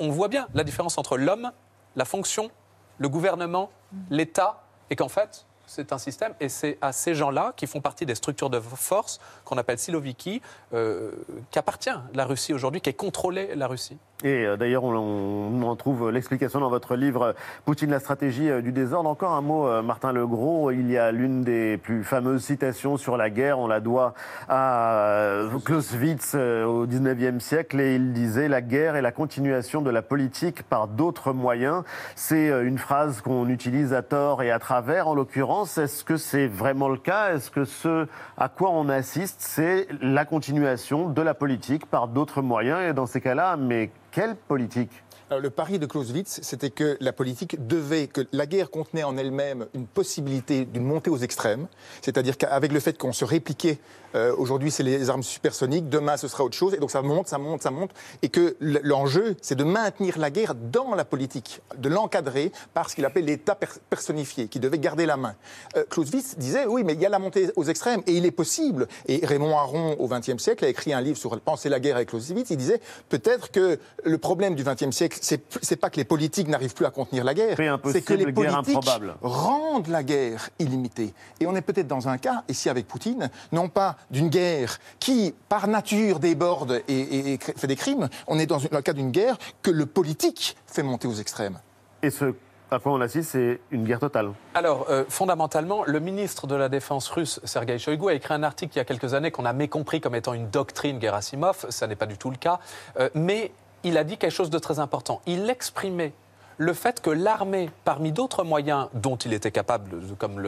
[0.00, 1.52] On voit bien la différence entre l'homme,
[1.96, 2.50] la fonction,
[2.98, 3.70] le gouvernement,
[4.10, 8.06] l'État, et qu'en fait, c'est un système, et c'est à ces gens-là, qui font partie
[8.06, 11.12] des structures de force qu'on appelle Siloviki, euh,
[11.50, 13.96] qu'appartient la Russie aujourd'hui, qui est contrôlée la Russie.
[14.22, 18.70] Et euh, d'ailleurs, on, en trouve l'explication dans votre livre Poutine, la stratégie euh, du
[18.70, 19.10] désordre.
[19.10, 20.70] Encore un mot, euh, Martin Legros.
[20.70, 23.58] Il y a l'une des plus fameuses citations sur la guerre.
[23.58, 24.14] On la doit
[24.48, 27.80] à Clausewitz au 19e siècle.
[27.80, 31.82] Et il disait La guerre est la continuation de la politique par d'autres moyens.
[32.14, 35.76] C'est une phrase qu'on utilise à tort et à travers, en l'occurrence.
[35.76, 37.34] Est-ce que c'est vraiment le cas?
[37.34, 38.06] Est-ce que ce
[38.38, 42.80] à quoi on assiste, c'est la continuation de la politique par d'autres moyens?
[42.88, 44.90] Et dans ces cas-là, mais quelle politique
[45.30, 49.66] le pari de Clausewitz, c'était que la politique devait, que la guerre contenait en elle-même
[49.74, 51.66] une possibilité d'une montée aux extrêmes,
[52.02, 53.78] c'est-à-dire qu'avec le fait qu'on se répliquait
[54.14, 55.88] euh, aujourd'hui, c'est les armes supersoniques.
[55.88, 56.74] Demain, ce sera autre chose.
[56.74, 57.90] Et donc, ça monte, ça monte, ça monte.
[58.22, 62.94] Et que l'enjeu, c'est de maintenir la guerre dans la politique, de l'encadrer par ce
[62.94, 63.58] qu'il appelle l'État
[63.90, 65.34] personnifié, qui devait garder la main.
[65.76, 68.02] Euh, Clausewitz disait, oui, mais il y a la montée aux extrêmes.
[68.06, 68.86] Et il est possible.
[69.06, 72.10] Et Raymond Aron, au XXe siècle, a écrit un livre sur Penser la guerre avec
[72.10, 72.50] Clausewitz.
[72.50, 76.74] Il disait, peut-être que le problème du XXe siècle, c'est pas que les politiques n'arrivent
[76.74, 77.56] plus à contenir la guerre.
[77.90, 78.78] C'est que les politiques
[79.22, 81.12] rendent la guerre illimitée.
[81.40, 85.34] Et on est peut-être dans un cas, ici avec Poutine, non pas d'une guerre qui,
[85.48, 88.08] par nature, déborde et, fait des crimes.
[88.26, 91.58] On est dans le cas d'une guerre que le politique fait monter aux extrêmes.
[92.02, 92.34] Et ce
[92.70, 94.32] à quoi on assiste, c'est une guerre totale.
[94.54, 98.72] Alors, euh, fondamentalement, le ministre de la Défense russe, Sergei Shoigu, a écrit un article
[98.74, 101.66] il y a quelques années qu'on a mécompris comme étant une doctrine Gerasimov.
[101.68, 102.58] Ça n'est pas du tout le cas.
[102.98, 103.52] Euh, mais
[103.84, 105.20] il a dit quelque chose de très important.
[105.26, 106.14] Il exprimait
[106.58, 110.40] le fait que l'armée, parmi d'autres moyens dont il était capable, comme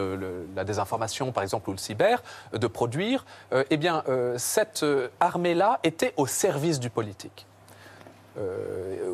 [0.55, 5.09] la désinformation par exemple ou le cyber, de produire, euh, eh bien, euh, cette euh,
[5.21, 7.47] armée-là était au service du politique.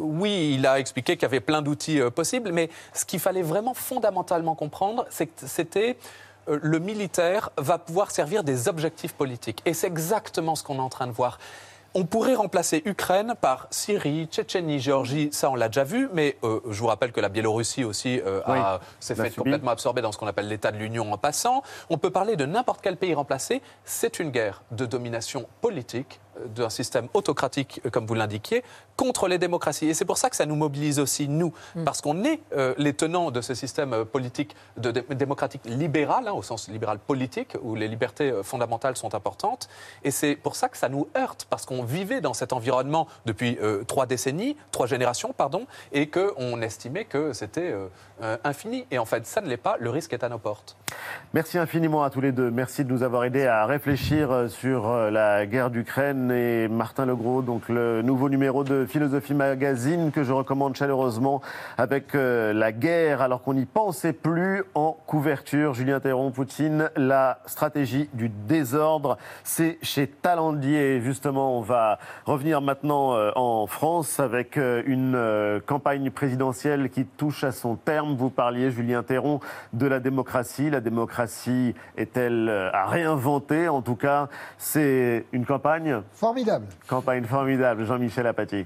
[0.01, 3.73] oui, il a expliqué qu'il y avait plein d'outils possibles, mais ce qu'il fallait vraiment
[3.73, 5.97] fondamentalement comprendre, c'était
[6.49, 9.63] le militaire va pouvoir servir des objectifs politiques.
[9.65, 11.39] Et c'est exactement ce qu'on est en train de voir.
[11.95, 16.61] On pourrait remplacer Ukraine par Syrie, Tchétchénie, Géorgie, ça on l'a déjà vu, mais euh,
[16.71, 18.41] je vous rappelle que la Biélorussie aussi euh,
[18.99, 21.63] s'est fait complètement absorber dans ce qu'on appelle l'état de l'Union en passant.
[21.91, 26.19] On peut parler de n'importe quel pays remplacé, c'est une guerre de domination politique
[26.55, 28.63] d'un système autocratique, euh, comme vous l'indiquiez,
[28.97, 29.89] contre les démocraties.
[29.89, 31.85] Et c'est pour ça que ça nous mobilise aussi, nous, mm.
[31.85, 36.33] parce qu'on est euh, les tenants de ce système euh, politique de, démocratique libéral, hein,
[36.33, 39.69] au sens libéral politique, où les libertés fondamentales sont importantes.
[40.05, 43.59] Et c'est pour ça que ça nous heurte, parce qu'on vivait dans cet environnement depuis
[43.87, 47.75] trois décennies, trois générations, pardon, et qu'on estimait que c'était
[48.45, 48.87] infini.
[48.91, 50.77] Et en fait, ça ne l'est pas, le risque est à nos portes.
[51.35, 52.51] Merci infiniment à tous les deux.
[52.51, 57.69] Merci de nous avoir aidés à réfléchir sur la guerre d'Ukraine et Martin Legros, donc
[57.69, 61.41] le nouveau numéro de Philosophie Magazine que je recommande chaleureusement
[61.79, 65.75] avec euh, la guerre alors qu'on n'y pensait plus en couverture.
[65.75, 71.01] Julien Théron, Poutine, la stratégie du désordre, c'est chez Talandier.
[71.01, 77.45] Justement, on va revenir maintenant euh, en France avec euh, une campagne présidentielle qui touche
[77.45, 78.17] à son terme.
[78.17, 79.41] Vous parliez, Julien Théron,
[79.73, 80.71] de la démocratie.
[80.71, 83.69] La démocratie est-elle à réinventer?
[83.69, 86.67] En tout cas, c'est une campagne Formidable.
[86.87, 88.65] Campagne formidable, Jean-Michel Apathy.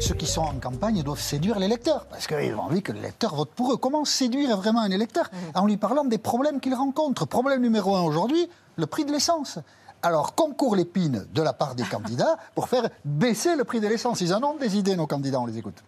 [0.00, 3.00] Ceux qui sont en campagne doivent séduire les lecteurs, parce qu'ils ont envie que le
[3.00, 3.76] lecteur vote pour eux.
[3.76, 5.58] Comment séduire vraiment un électeur mmh.
[5.58, 7.26] En lui parlant des problèmes qu'il rencontre?
[7.26, 9.58] Problème numéro un aujourd'hui, le prix de l'essence.
[10.02, 14.20] Alors, concours l'épine de la part des candidats pour faire baisser le prix de l'essence.
[14.20, 15.82] Ils en ont des idées, nos candidats, on les écoute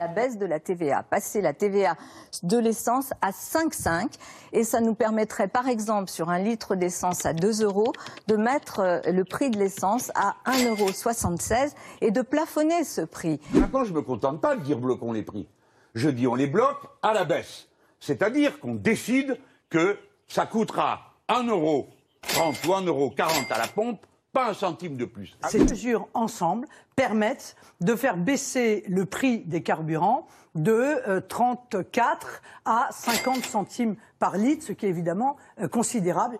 [0.00, 1.96] la baisse de la TVA, passer la TVA
[2.42, 4.14] de l'essence à 5,5
[4.52, 7.92] et ça nous permettrait par exemple sur un litre d'essence à 2 euros
[8.26, 13.40] de mettre euh, le prix de l'essence à 1,76 euros et de plafonner ce prix.
[13.52, 15.48] Maintenant, je ne me contente pas de dire bloquons les prix.
[15.94, 17.68] Je dis on les bloque à la baisse.
[18.00, 19.38] C'est-à-dire qu'on décide
[19.70, 21.88] que ça coûtera 1,30 euro
[22.24, 24.04] ou 1,40 euro à la pompe
[24.38, 25.36] pas un centime de plus.
[25.48, 32.30] Ces mesures ensemble permettent de faire baisser le prix des carburants de 34 euh,
[32.64, 36.38] à 50 centimes par litre, ce qui est évidemment euh, considérable.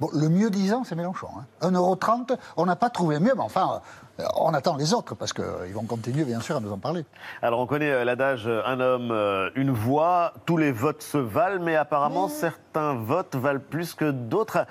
[0.00, 1.28] Bon, le mieux disant, c'est Mélenchon.
[1.62, 1.70] Hein.
[1.70, 3.80] 1,30€, on n'a pas trouvé mieux, mais enfin,
[4.18, 7.06] euh, on attend les autres parce qu'ils vont continuer, bien sûr, à nous en parler.
[7.40, 12.28] Alors, on connaît l'adage un homme, une voix, tous les votes se valent, mais apparemment,
[12.28, 14.66] certains votes valent plus que d'autres.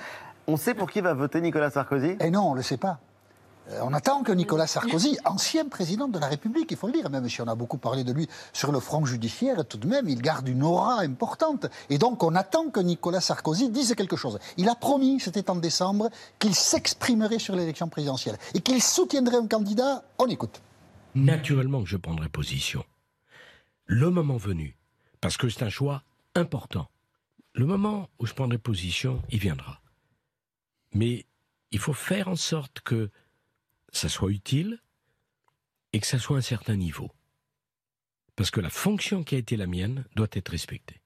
[0.49, 2.17] On sait pour qui va voter Nicolas Sarkozy?
[2.19, 2.99] Eh non, on ne le sait pas.
[3.69, 7.07] Euh, on attend que Nicolas Sarkozy, ancien président de la République, il faut le dire,
[7.11, 10.09] même si on a beaucoup parlé de lui sur le front judiciaire, tout de même,
[10.09, 11.67] il garde une aura importante.
[11.91, 14.39] Et donc, on attend que Nicolas Sarkozy dise quelque chose.
[14.57, 16.09] Il a promis, c'était en décembre,
[16.39, 20.03] qu'il s'exprimerait sur l'élection présidentielle et qu'il soutiendrait un candidat.
[20.17, 20.63] On écoute.
[21.13, 22.83] Naturellement que je prendrai position.
[23.85, 24.75] le moment venu,
[25.21, 26.01] parce que c'est un choix
[26.33, 26.87] important,
[27.53, 29.79] le moment où je prendrai position, il viendra.
[30.93, 31.25] Mais
[31.71, 33.09] il faut faire en sorte que
[33.91, 34.81] ça soit utile
[35.93, 37.11] et que ça soit à un certain niveau.
[38.35, 40.98] Parce que la fonction qui a été la mienne doit être respectée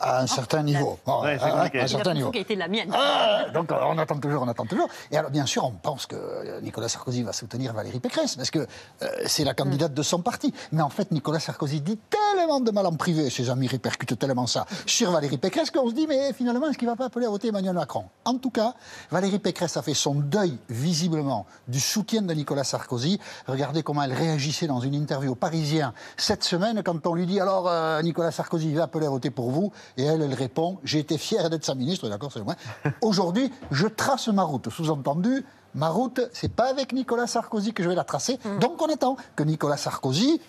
[0.00, 0.98] à un certain niveau.
[1.06, 2.30] Bon, ouais, à, à, un certain niveau.
[2.30, 2.90] qui a été la mienne.
[2.92, 4.88] Ah, donc on attend toujours, on attend toujours.
[5.10, 8.60] Et alors bien sûr, on pense que Nicolas Sarkozy va soutenir Valérie Pécresse parce que
[8.60, 10.52] euh, c'est la candidate de son parti.
[10.72, 14.46] Mais en fait, Nicolas Sarkozy dit tellement de mal en privé, ses amis répercutent tellement
[14.46, 17.30] ça sur Valérie Pécresse qu'on se dit mais finalement est-ce qu'il va pas appeler à
[17.30, 18.04] voter Emmanuel Macron?
[18.24, 18.74] En tout cas,
[19.10, 23.20] Valérie Pécresse a fait son deuil visiblement du soutien de Nicolas Sarkozy.
[23.46, 27.40] Regardez comment elle réagissait dans une interview au Parisien cette semaine quand on lui dit
[27.40, 30.98] alors euh, Nicolas Sarkozy va appeler à voter pour vous et elle, elle répond J'ai
[30.98, 32.56] été fière d'être sa ministre, d'accord, c'est moi.
[33.00, 34.70] Aujourd'hui, je trace ma route.
[34.70, 38.38] Sous-entendu, ma route, c'est pas avec Nicolas Sarkozy que je vais la tracer.
[38.60, 40.40] Donc on attend que Nicolas Sarkozy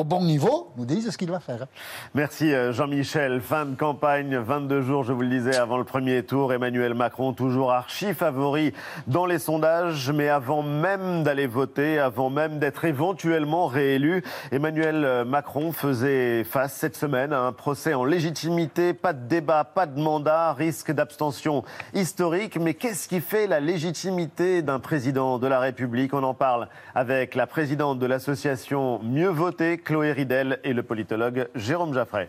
[0.00, 1.66] au bon niveau, nous disent ce qu'il va faire.
[2.14, 3.42] Merci euh, Jean-Michel.
[3.42, 6.54] Fin de campagne, 22 jours, je vous le disais, avant le premier tour.
[6.54, 8.72] Emmanuel Macron, toujours archi favori
[9.08, 15.24] dans les sondages, mais avant même d'aller voter, avant même d'être éventuellement réélu, Emmanuel euh,
[15.26, 18.94] Macron faisait face cette semaine à un procès en légitimité.
[18.94, 22.56] Pas de débat, pas de mandat, risque d'abstention historique.
[22.58, 26.14] Mais qu'est-ce qui fait la légitimité d'un président de la République?
[26.14, 31.48] On en parle avec la présidente de l'association Mieux Voter, Chloé Ridel et le politologue
[31.56, 32.28] Jérôme Jaffray.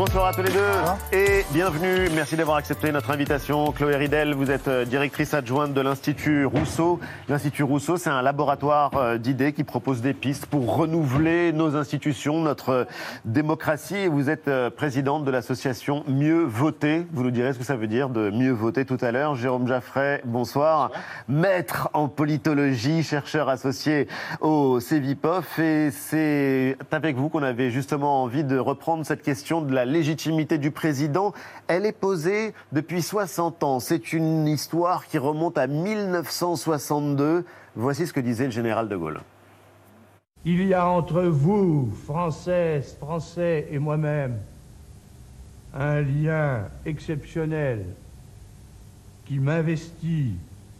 [0.00, 2.08] Bonsoir à tous les deux et bienvenue.
[2.14, 3.70] Merci d'avoir accepté notre invitation.
[3.70, 6.98] Chloé Ridel, vous êtes euh, directrice adjointe de l'Institut Rousseau.
[7.28, 12.40] L'Institut Rousseau, c'est un laboratoire euh, d'idées qui propose des pistes pour renouveler nos institutions,
[12.40, 12.86] notre
[13.26, 14.06] démocratie.
[14.06, 17.06] vous êtes euh, présidente de l'association Mieux Voter.
[17.12, 19.34] Vous nous direz ce que ça veut dire de mieux voter tout à l'heure.
[19.34, 20.92] Jérôme Jaffray, bonsoir.
[21.28, 24.08] Maître en politologie, chercheur associé
[24.40, 25.58] au CEVIPOF.
[25.58, 30.58] Et c'est avec vous qu'on avait justement envie de reprendre cette question de la légitimité
[30.58, 31.32] du président,
[31.68, 33.80] elle est posée depuis 60 ans.
[33.80, 37.44] C'est une histoire qui remonte à 1962.
[37.76, 39.20] Voici ce que disait le général de Gaulle.
[40.44, 44.38] Il y a entre vous, Françaises, Français et moi-même,
[45.74, 47.84] un lien exceptionnel
[49.26, 50.36] qui m'investit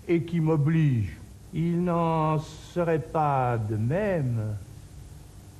[0.09, 1.17] et qui m'oblige.
[1.53, 4.57] Il n'en serait pas de même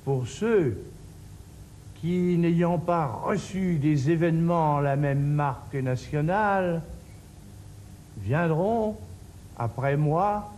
[0.03, 0.77] pour ceux
[2.01, 6.81] qui, n'ayant pas reçu des événements la même marque nationale,
[8.17, 8.97] viendront,
[9.55, 10.51] après moi,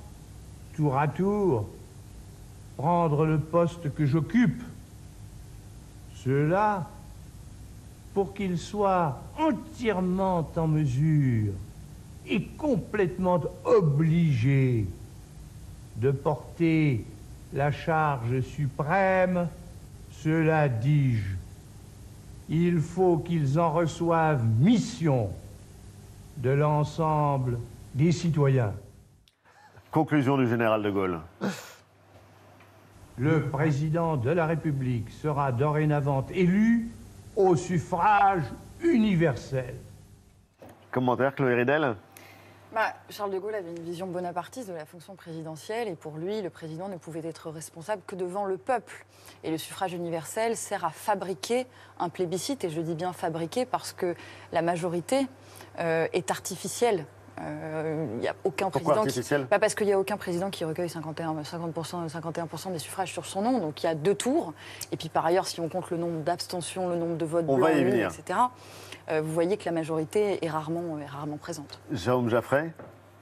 [0.73, 1.67] tour à tour,
[2.77, 4.63] prendre le poste que j'occupe.
[6.15, 6.88] Cela
[8.13, 11.51] pour qu'ils soient entièrement en mesure
[12.25, 14.86] et complètement obligés
[15.97, 17.03] de porter
[17.51, 19.49] la charge suprême
[20.23, 21.36] cela dis-je,
[22.47, 25.29] il faut qu'ils en reçoivent mission
[26.38, 27.59] de l'ensemble
[27.93, 28.73] des citoyens.
[29.91, 31.19] Conclusion du général de Gaulle.
[33.17, 36.89] Le président de la République sera dorénavant élu
[37.36, 38.43] au suffrage
[38.81, 39.75] universel.
[40.89, 41.95] Commentaire, Chloé Ridel
[42.73, 46.41] bah, Charles de Gaulle avait une vision bonapartiste de la fonction présidentielle et pour lui,
[46.41, 49.05] le président ne pouvait être responsable que devant le peuple.
[49.43, 51.67] Et le suffrage universel sert à fabriquer
[51.99, 54.15] un plébiscite, et je dis bien fabriquer parce que
[54.51, 55.27] la majorité
[55.79, 57.05] euh, est artificielle.
[57.38, 59.39] Il euh, n'y a aucun Pourquoi président.
[59.39, 59.45] Qui...
[59.45, 63.25] Pas parce qu'il n'y a aucun président qui recueille 51, 50%, 51 des suffrages sur
[63.25, 63.59] son nom.
[63.59, 64.53] Donc il y a deux tours.
[64.91, 67.57] Et puis par ailleurs, si on compte le nombre d'abstentions, le nombre de votes on
[67.57, 68.12] blancs, va y nuls, venir.
[68.12, 68.39] etc.,
[69.10, 71.80] vous voyez que la majorité est rarement, est rarement présente.
[71.92, 72.72] Jérôme Jaffray?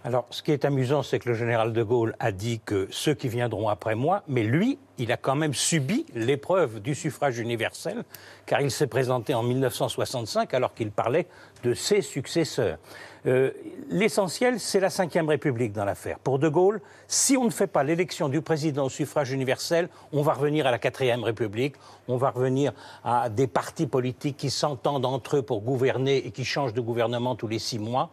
[0.04, 3.14] Alors, ce qui est amusant, c'est que le général de Gaulle a dit que ceux
[3.14, 8.04] qui viendront après moi, mais lui, il a quand même subi l'épreuve du suffrage universel,
[8.48, 11.28] car il s'est présenté en 1965 alors qu'il parlait
[11.64, 12.80] de ses successeurs.
[13.28, 13.52] Euh,
[13.90, 16.18] L'essentiel, c'est la Ve République dans l'affaire.
[16.18, 20.24] Pour De Gaulle, si on ne fait pas l'élection du président au suffrage universel, on
[20.24, 21.76] va revenir à la Quatrième République,
[22.08, 26.46] on va revenir à des partis politiques qui s'entendent entre eux pour gouverner et qui
[26.46, 28.10] changent de gouvernement tous les six mois.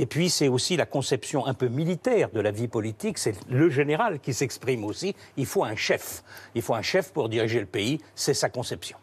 [0.00, 3.18] Et puis, c'est aussi la conception un peu militaire de la vie politique.
[3.18, 5.16] C'est le général qui s'exprime aussi.
[5.36, 6.22] Il faut un chef.
[6.54, 8.00] Il faut un chef pour diriger le pays.
[8.14, 8.96] C'est sa conception.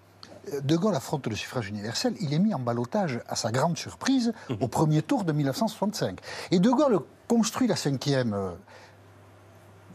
[0.64, 4.32] De Gaulle affronte le suffrage universel, il est mis en balotage, à sa grande surprise,
[4.62, 6.20] au premier tour de 1965.
[6.52, 8.52] Et De Gaulle construit la cinquième, euh,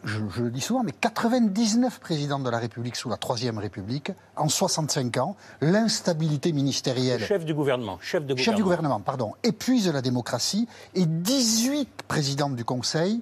[0.05, 4.13] je, je, le dis souvent, mais 99 présidents de la République sous la Troisième République,
[4.37, 7.21] en 65 ans, l'instabilité ministérielle...
[7.21, 8.45] Chef du gouvernement, chef de gouvernement.
[8.45, 13.21] Chef du gouvernement, pardon, épuise la démocratie, et 18 présidents du Conseil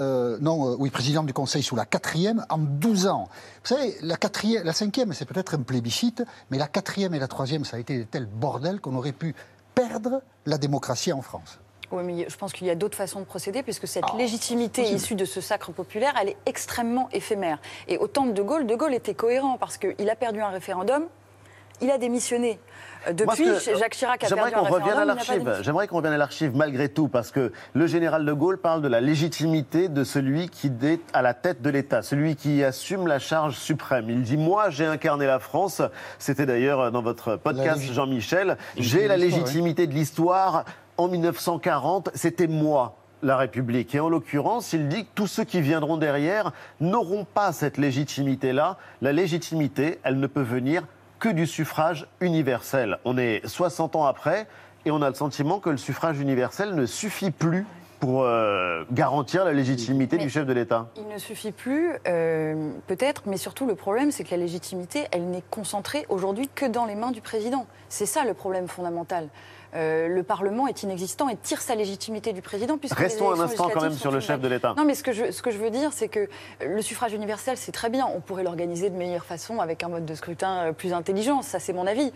[0.00, 3.28] euh, non, euh, oui, président du Conseil sous la quatrième en 12 ans.
[3.62, 7.28] Vous savez, la, quatrième, la cinquième, c'est peut-être un plébiscite, mais la quatrième et la
[7.28, 9.34] troisième, ça a été tel bordel qu'on aurait pu
[9.74, 11.59] perdre la démocratie en France.
[11.92, 14.82] Oui, mais je pense qu'il y a d'autres façons de procéder, puisque cette Ah, légitimité
[14.82, 17.58] issue de ce sacre populaire, elle est extrêmement éphémère.
[17.88, 20.50] Et au temps de De Gaulle, De Gaulle était cohérent, parce qu'il a perdu un
[20.50, 21.04] référendum,
[21.82, 22.60] il a démissionné.
[23.08, 25.58] Euh, Depuis, que- Jacques Chirac a J'aimerais perdu un qu'on revienne à l'archive.
[25.62, 28.88] J'aimerais qu'on revienne à l'archive malgré tout, parce que le général de Gaulle parle de
[28.88, 33.18] la légitimité de celui qui est à la tête de l'État, celui qui assume la
[33.18, 34.10] charge suprême.
[34.10, 35.80] Il dit Moi, j'ai incarné la France.
[36.18, 38.58] C'était d'ailleurs dans votre podcast, Jean-Michel.
[38.76, 40.64] J'ai la légitimité de l'histoire.
[41.00, 43.94] En 1940, c'était moi la République.
[43.94, 48.76] Et en l'occurrence, il dit que tous ceux qui viendront derrière n'auront pas cette légitimité-là.
[49.00, 50.82] La légitimité, elle ne peut venir
[51.18, 52.98] que du suffrage universel.
[53.06, 54.46] On est 60 ans après
[54.84, 57.64] et on a le sentiment que le suffrage universel ne suffit plus
[57.98, 60.88] pour euh, garantir la légitimité Mais- du chef de l'État.
[60.96, 65.30] Il ne suffit plus, euh, peut-être, mais surtout le problème, c'est que la légitimité, elle
[65.30, 67.66] n'est concentrée aujourd'hui que dans les mains du président.
[67.88, 69.28] C'est ça le problème fondamental.
[69.74, 72.78] Euh, le Parlement est inexistant et tire sa légitimité du président.
[72.78, 74.74] puisque Restons un instant quand même sur le chef de l'État.
[74.76, 76.28] Non, mais ce que, je, ce que je veux dire, c'est que
[76.64, 78.06] le suffrage universel, c'est très bien.
[78.06, 81.42] On pourrait l'organiser de meilleure façon avec un mode de scrutin euh, plus intelligent.
[81.42, 82.12] Ça, c'est mon avis.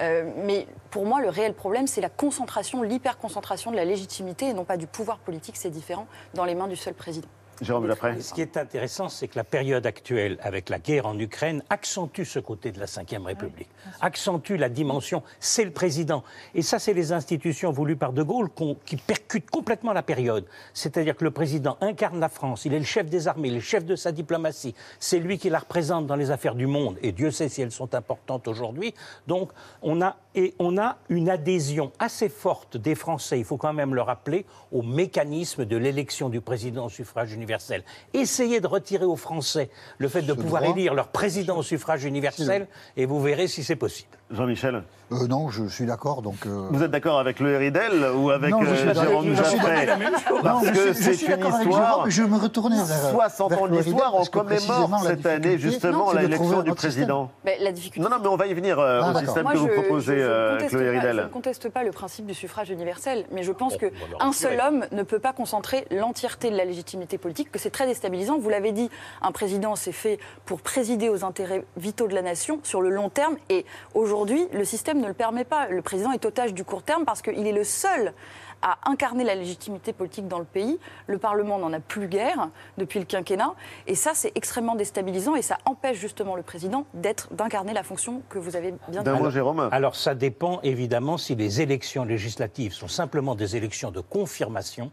[0.00, 4.54] Euh, mais pour moi, le réel problème, c'est la concentration, l'hyper-concentration de la légitimité et
[4.54, 5.56] non pas du pouvoir politique.
[5.56, 7.28] C'est différent dans les mains du seul président.
[7.60, 8.20] Jérôme Lapré.
[8.20, 12.22] Ce qui est intéressant, c'est que la période actuelle, avec la guerre en Ukraine, accentue
[12.24, 13.68] ce côté de la Ve République,
[14.00, 16.22] accentue la dimension, c'est le président.
[16.54, 18.48] Et ça, c'est les institutions voulues par De Gaulle
[18.84, 20.44] qui percutent complètement la période.
[20.72, 23.58] C'est-à-dire que le président incarne la France, il est le chef des armées, il est
[23.58, 26.96] le chef de sa diplomatie, c'est lui qui la représente dans les affaires du monde,
[27.02, 28.94] et Dieu sait si elles sont importantes aujourd'hui.
[29.26, 29.50] Donc,
[29.82, 33.92] on a, et on a une adhésion assez forte des Français, il faut quand même
[33.92, 37.82] le rappeler, au mécanisme de l'élection du président au suffrage universel.
[38.14, 39.68] Essayez de retirer aux Français
[39.98, 40.76] le fait de pouvoir droit.
[40.76, 44.17] élire leur président au suffrage universel, et vous verrez si c'est possible.
[44.30, 46.20] Jean-Michel Euh, non, je suis d'accord.
[46.20, 49.34] Donc, euh, Vous êtes d'accord avec le Ridel ou avec Non, je euh, suis Jérôme
[49.34, 52.10] Jaffray Non, Parce je que c'est suis une d'accord avec histoire.
[52.10, 56.60] Jérôme, je me retournais vers- 60 vers ans d'histoire, on commémore cette année justement l'élection
[56.62, 57.30] du président.
[57.46, 58.06] Mais la difficulté.
[58.06, 59.72] Non, non, mais on va y venir euh, Ah, au système Moi, que vous je-
[59.72, 63.78] proposez, je- je euh, ne conteste pas le principe du suffrage universel, mais je pense
[63.78, 67.70] Bon, qu'un seul homme ne peut pas concentrer l'entièreté de la légitimité politique, que c'est
[67.70, 68.36] très déstabilisant.
[68.38, 68.90] Vous l'avez dit,
[69.22, 73.08] un président s'est fait pour présider aux intérêts vitaux de la nation sur le long
[73.08, 73.64] terme, et
[73.94, 75.68] aujourd'hui, le système ne le permet pas.
[75.68, 78.12] Le président est otage du court terme parce qu'il est le seul
[78.62, 80.78] à incarner la légitimité politique dans le pays.
[81.06, 83.54] Le Parlement n'en a plus guère depuis le quinquennat.
[83.86, 88.22] Et ça, c'est extrêmement déstabilisant et ça empêche justement le président d'être, d'incarner la fonction
[88.28, 92.88] que vous avez bien mot, Jérôme Alors ça dépend évidemment si les élections législatives sont
[92.88, 94.90] simplement des élections de confirmation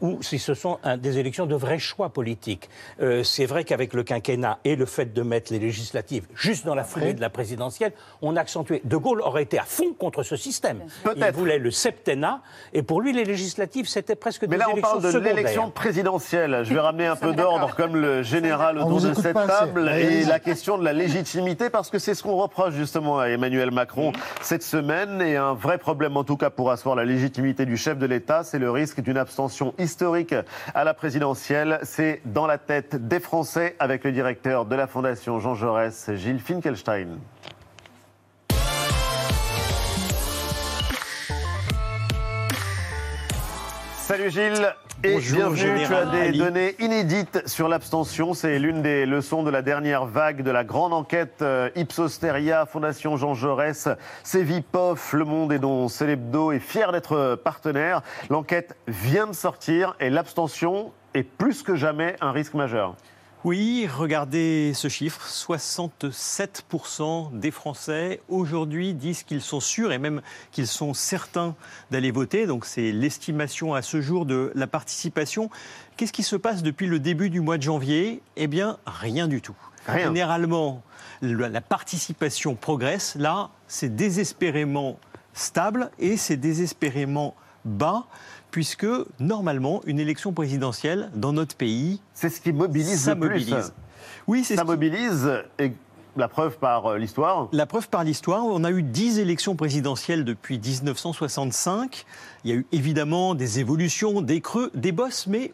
[0.00, 2.68] ou si ce sont un- des élections de vrais choix politiques.
[3.00, 6.74] Euh, c'est vrai qu'avec le quinquennat et le fait de mettre les législatives juste dans
[6.74, 7.92] la foulée de la présidentielle,
[8.22, 8.80] on a accentué.
[8.84, 10.82] De Gaulle aurait été à fond contre ce système.
[11.16, 12.40] Il voulait le septennat
[12.72, 15.70] et pour lui les législatives c'était presque Mais des là, on élections parle de l'élection
[15.70, 16.60] présidentielle.
[16.64, 19.48] Je vais ramener un peu d'ordre comme le général autour de cette assez.
[19.48, 23.28] table et la question de la légitimité parce que c'est ce qu'on reproche justement à
[23.28, 27.66] Emmanuel Macron cette semaine et un vrai problème en tout cas pour asseoir la légitimité
[27.66, 29.89] du chef de l'État, c'est le risque d'une abstention historique
[30.74, 31.80] à la présidentielle.
[31.82, 36.40] C'est dans la tête des Français avec le directeur de la Fondation Jean Jaurès, Gilles
[36.40, 37.18] Finkelstein.
[44.10, 45.60] Salut Gilles et Bonjour, bienvenue.
[45.60, 46.38] Tu as Général des Ali.
[46.38, 48.34] données inédites sur l'abstention.
[48.34, 52.66] C'est l'une des leçons de la dernière vague de la grande enquête euh, Ipsos Teria,
[52.66, 53.88] Fondation Jean Jaurès,
[54.24, 58.02] Cevipof, Le Monde et dont Célébdo est fier d'être partenaire.
[58.30, 62.96] L'enquête vient de sortir et l'abstention est plus que jamais un risque majeur.
[63.44, 65.26] Oui, regardez ce chiffre.
[65.26, 70.20] 67% des Français aujourd'hui disent qu'ils sont sûrs et même
[70.52, 71.54] qu'ils sont certains
[71.90, 72.46] d'aller voter.
[72.46, 75.48] Donc c'est l'estimation à ce jour de la participation.
[75.96, 78.20] Qu'est-ce qui se passe depuis le début du mois de janvier?
[78.36, 79.56] Eh bien, rien du tout.
[79.86, 80.08] Rien.
[80.08, 80.82] Généralement,
[81.22, 83.14] le- la participation progresse.
[83.18, 84.98] Là, c'est désespérément
[85.32, 87.34] stable et c'est désespérément
[87.64, 88.04] bas
[88.50, 88.86] puisque
[89.18, 93.28] normalement, une élection présidentielle dans notre pays, C'est ce qui mobilise ça le plus.
[93.30, 93.72] mobilise.
[94.26, 95.72] Oui, c'est Ça ce qui- mobilise et
[96.16, 97.48] la preuve par euh, l'histoire.
[97.52, 102.04] La preuve par l'histoire, on a eu 10 élections présidentielles depuis 1965.
[102.44, 105.52] Il y a eu évidemment des évolutions, des creux, des bosses, mais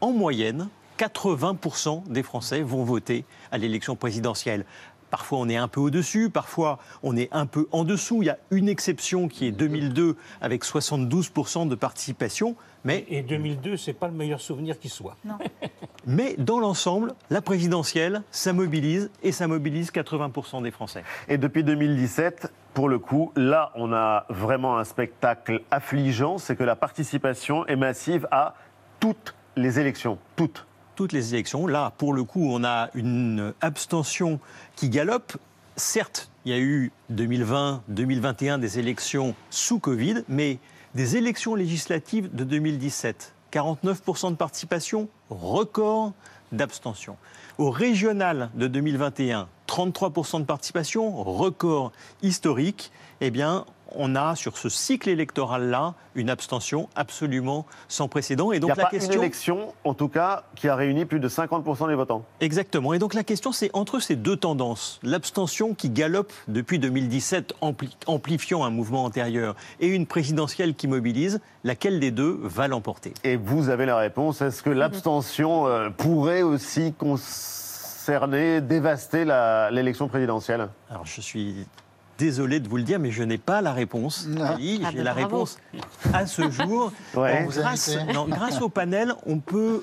[0.00, 0.68] en moyenne,
[0.98, 4.64] 80% des Français vont voter à l'élection présidentielle.
[5.10, 8.22] Parfois, on est un peu au-dessus, parfois, on est un peu en dessous.
[8.22, 12.56] Il y a une exception qui est 2002 avec 72% de participation.
[12.84, 15.16] Mais Et 2002, c'est pas le meilleur souvenir qui soit.
[16.06, 21.02] Mais dans l'ensemble, la présidentielle, ça mobilise et ça mobilise 80% des Français.
[21.28, 26.64] Et depuis 2017, pour le coup, là, on a vraiment un spectacle affligeant, c'est que
[26.64, 28.54] la participation est massive à
[29.00, 30.66] toutes les élections, toutes.
[30.96, 31.66] Toutes les élections.
[31.66, 34.40] Là, pour le coup, on a une abstention
[34.76, 35.36] qui galope.
[35.76, 40.58] Certes, il y a eu 2020, 2021 des élections sous Covid, mais
[40.94, 46.14] des élections législatives de 2017, 49% de participation, record
[46.50, 47.18] d'abstention.
[47.58, 51.92] Au régional de 2021, 33% de participation, record
[52.22, 52.90] historique.
[53.20, 58.52] Eh bien, on a sur ce cycle électoral-là une abstention absolument sans précédent.
[58.52, 59.12] Et Il donc n'y a la pas question.
[59.14, 62.24] une élection, en tout cas, qui a réuni plus de 50% des votants.
[62.40, 62.92] Exactement.
[62.94, 67.94] Et donc la question, c'est entre ces deux tendances, l'abstention qui galope depuis 2017, ampli-
[68.06, 73.12] amplifiant un mouvement antérieur, et une présidentielle qui mobilise, laquelle des deux va l'emporter?
[73.24, 74.40] Et vous avez la réponse.
[74.42, 79.24] Est-ce que l'abstention euh, pourrait aussi concerner, dévaster
[79.70, 80.68] l'élection présidentielle?
[80.90, 81.66] Alors je suis
[82.18, 84.26] désolé de vous le dire, mais je n'ai pas la réponse.
[84.40, 84.80] Ali.
[84.84, 85.26] Ah J'ai ben, la bravo.
[85.28, 85.58] réponse
[86.12, 86.92] à ce jour.
[87.14, 87.42] Ouais.
[87.44, 88.12] Donc, Vous grâce, invitez.
[88.12, 89.82] non, grâce au panel, on peut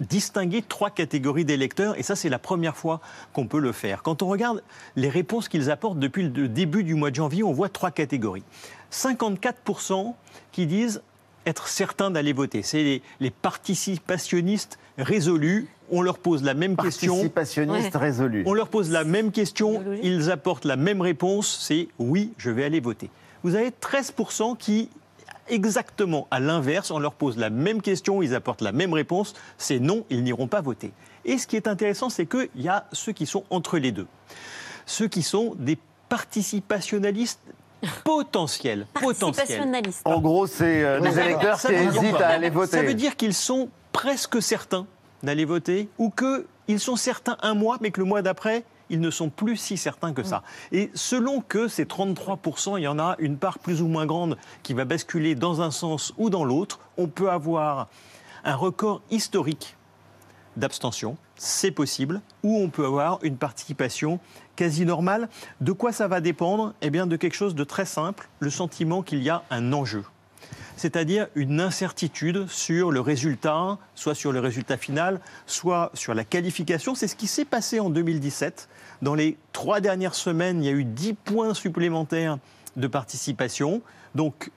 [0.00, 3.00] distinguer trois catégories d'électeurs, et ça c'est la première fois
[3.32, 4.02] qu'on peut le faire.
[4.02, 4.62] Quand on regarde
[4.94, 8.44] les réponses qu'ils apportent depuis le début du mois de janvier, on voit trois catégories.
[8.92, 10.14] 54%
[10.52, 11.02] qui disent
[11.46, 12.62] être certains d'aller voter.
[12.62, 15.68] C'est les, les participationnistes résolus.
[15.90, 17.12] On leur pose la même question.
[17.14, 18.00] Participationnistes Ouais.
[18.00, 18.42] résolus.
[18.46, 19.82] On leur pose la même question.
[20.02, 21.58] Ils apportent la même réponse.
[21.60, 23.10] C'est oui, je vais aller voter.
[23.42, 24.88] Vous avez 13% qui,
[25.48, 29.34] exactement à l'inverse, on leur pose la même question, ils apportent la même réponse.
[29.58, 30.92] C'est non, ils n'iront pas voter.
[31.24, 34.06] Et ce qui est intéressant, c'est qu'il y a ceux qui sont entre les deux.
[34.86, 35.78] Ceux qui sont des
[36.08, 37.40] participationalistes
[38.04, 38.86] potentiels.
[38.94, 39.62] potentiels.
[40.04, 42.72] En gros, c'est euh, des électeurs qui hésitent à aller voter.
[42.76, 44.86] Ça veut dire qu'ils sont presque certains
[45.22, 49.10] d'aller voter ou qu'ils sont certains un mois, mais que le mois d'après, ils ne
[49.10, 50.42] sont plus si certains que ça.
[50.72, 54.36] Et selon que ces 33%, il y en a une part plus ou moins grande
[54.62, 57.88] qui va basculer dans un sens ou dans l'autre, on peut avoir
[58.44, 59.76] un record historique
[60.56, 64.20] d'abstention, c'est possible, ou on peut avoir une participation
[64.54, 65.28] quasi normale.
[65.60, 66.72] De quoi ça va dépendre?
[66.80, 70.04] Eh bien, de quelque chose de très simple, le sentiment qu'il y a un enjeu.
[70.76, 76.94] C'est-à-dire une incertitude sur le résultat, soit sur le résultat final, soit sur la qualification.
[76.94, 78.68] C'est ce qui s'est passé en 2017.
[79.02, 82.38] Dans les trois dernières semaines, il y a eu 10 points supplémentaires
[82.76, 83.80] de participation.
[84.14, 84.50] Donc,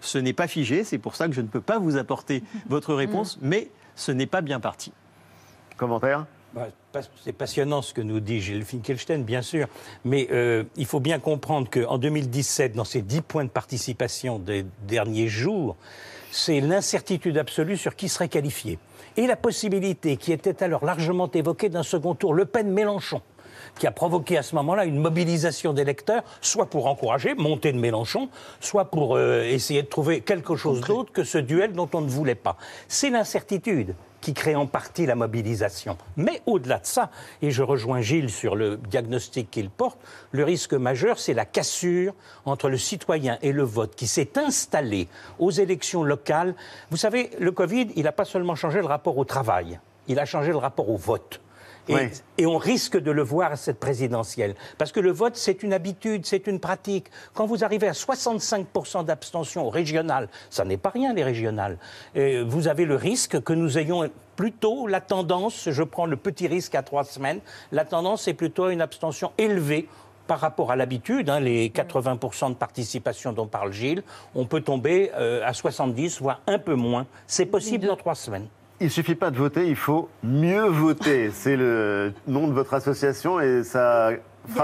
[0.00, 2.94] ce n'est pas figé, c'est pour ça que je ne peux pas vous apporter votre
[2.94, 4.92] réponse, mais ce n'est pas bien parti.
[5.76, 6.26] Commentaire?
[6.52, 6.68] Bah,
[7.22, 9.68] C'est passionnant ce que nous dit Gilles Finkelstein, bien sûr.
[10.04, 14.64] Mais euh, il faut bien comprendre qu'en 2017, dans ces 10 points de participation des
[14.86, 15.76] derniers jours,
[16.32, 18.78] c'est l'incertitude absolue sur qui serait qualifié.
[19.16, 23.22] Et la possibilité qui était alors largement évoquée d'un second tour, Le Pen-Mélenchon
[23.78, 28.28] qui a provoqué à ce moment-là une mobilisation d'électeurs, soit pour encourager, montée de Mélenchon,
[28.60, 32.08] soit pour euh, essayer de trouver quelque chose d'autre que ce duel dont on ne
[32.08, 32.56] voulait pas.
[32.88, 35.96] C'est l'incertitude qui crée en partie la mobilisation.
[36.16, 37.10] Mais au-delà de ça,
[37.42, 39.98] et je rejoins Gilles sur le diagnostic qu'il porte,
[40.32, 42.14] le risque majeur, c'est la cassure
[42.44, 45.08] entre le citoyen et le vote qui s'est installé
[45.38, 46.54] aux élections locales.
[46.90, 50.24] Vous savez, le Covid, il n'a pas seulement changé le rapport au travail, il a
[50.24, 51.40] changé le rapport au vote.
[51.90, 52.00] Et, Oui.
[52.38, 54.54] et on risque de le voir à cette présidentielle.
[54.78, 57.06] Parce que le vote, c'est une habitude, c'est une pratique.
[57.34, 61.78] Quand vous arrivez à 65% d'abstention au régional, ça n'est pas rien les régionales,
[62.16, 66.46] euh, vous avez le risque que nous ayons plutôt la tendance, je prends le petit
[66.46, 67.40] risque à trois semaines,
[67.72, 69.88] la tendance est plutôt à une abstention élevée
[70.26, 74.04] par rapport à l'habitude, hein, les 80% de participation dont parle Gilles,
[74.36, 77.06] on peut tomber euh, à 70, voire un peu moins.
[77.26, 78.46] C'est possible dans trois semaines.
[78.82, 81.30] Il suffit pas de voter, il faut mieux voter.
[81.32, 84.12] C'est le nom de votre association et ça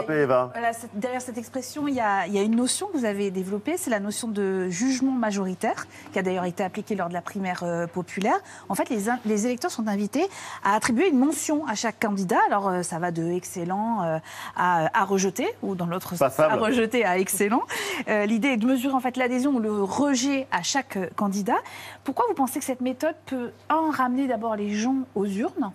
[0.09, 0.51] Eva.
[0.53, 3.31] Voilà, derrière cette expression, il y, a, il y a une notion que vous avez
[3.31, 7.23] développée, c'est la notion de jugement majoritaire, qui a d'ailleurs été appliquée lors de la
[7.23, 8.39] primaire euh, populaire.
[8.69, 10.27] En fait, les, électeurs sont invités
[10.65, 12.39] à attribuer une mention à chaque candidat.
[12.49, 14.19] Alors, euh, ça va de excellent euh,
[14.57, 17.63] à, à rejeter, ou dans l'autre sens, à rejeter à excellent.
[18.07, 21.57] L'idée est de mesurer en fait l'adhésion ou le rejet à chaque candidat.
[22.05, 25.73] Pourquoi vous pensez que cette méthode peut, un, ramener d'abord les gens aux urnes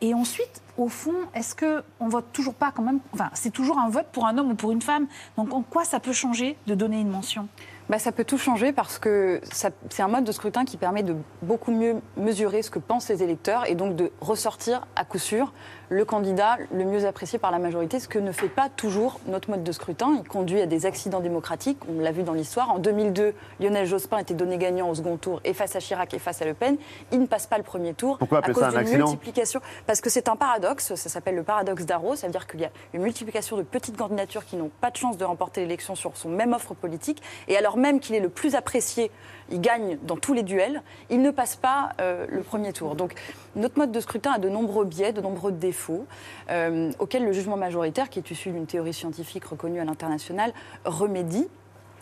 [0.00, 3.00] et ensuite, au fond, est-ce que on vote toujours pas quand même?
[3.12, 5.06] Enfin, c'est toujours un vote pour un homme ou pour une femme.
[5.36, 7.48] Donc, en quoi ça peut changer de donner une mention?
[7.88, 11.16] Bah, ça peut tout changer parce que c'est un mode de scrutin qui permet de
[11.42, 15.52] beaucoup mieux mesurer ce que pensent les électeurs et donc de ressortir à coup sûr
[15.92, 19.50] le candidat le mieux apprécié par la majorité, ce que ne fait pas toujours notre
[19.50, 20.14] mode de scrutin.
[20.18, 22.70] Il conduit à des accidents démocratiques, on l'a vu dans l'histoire.
[22.70, 26.18] En 2002, Lionel Jospin était donné gagnant au second tour et face à Chirac et
[26.18, 26.78] face à Le Pen.
[27.12, 29.04] Il ne passe pas le premier tour Pourquoi à appeler cause ça un d'une accident?
[29.06, 29.60] multiplication.
[29.86, 32.64] Parce que c'est un paradoxe, ça s'appelle le paradoxe d'Arros, ça veut dire qu'il y
[32.64, 36.16] a une multiplication de petites candidatures qui n'ont pas de chance de remporter l'élection sur
[36.16, 37.22] son même offre politique.
[37.48, 39.10] Et alors même qu'il est le plus apprécié,
[39.52, 42.96] il gagne dans tous les duels, il ne passe pas euh, le premier tour.
[42.96, 43.14] Donc
[43.54, 46.06] notre mode de scrutin a de nombreux biais, de nombreux défauts,
[46.50, 50.52] euh, auxquels le jugement majoritaire, qui est issu d'une théorie scientifique reconnue à l'international,
[50.84, 51.46] remédie.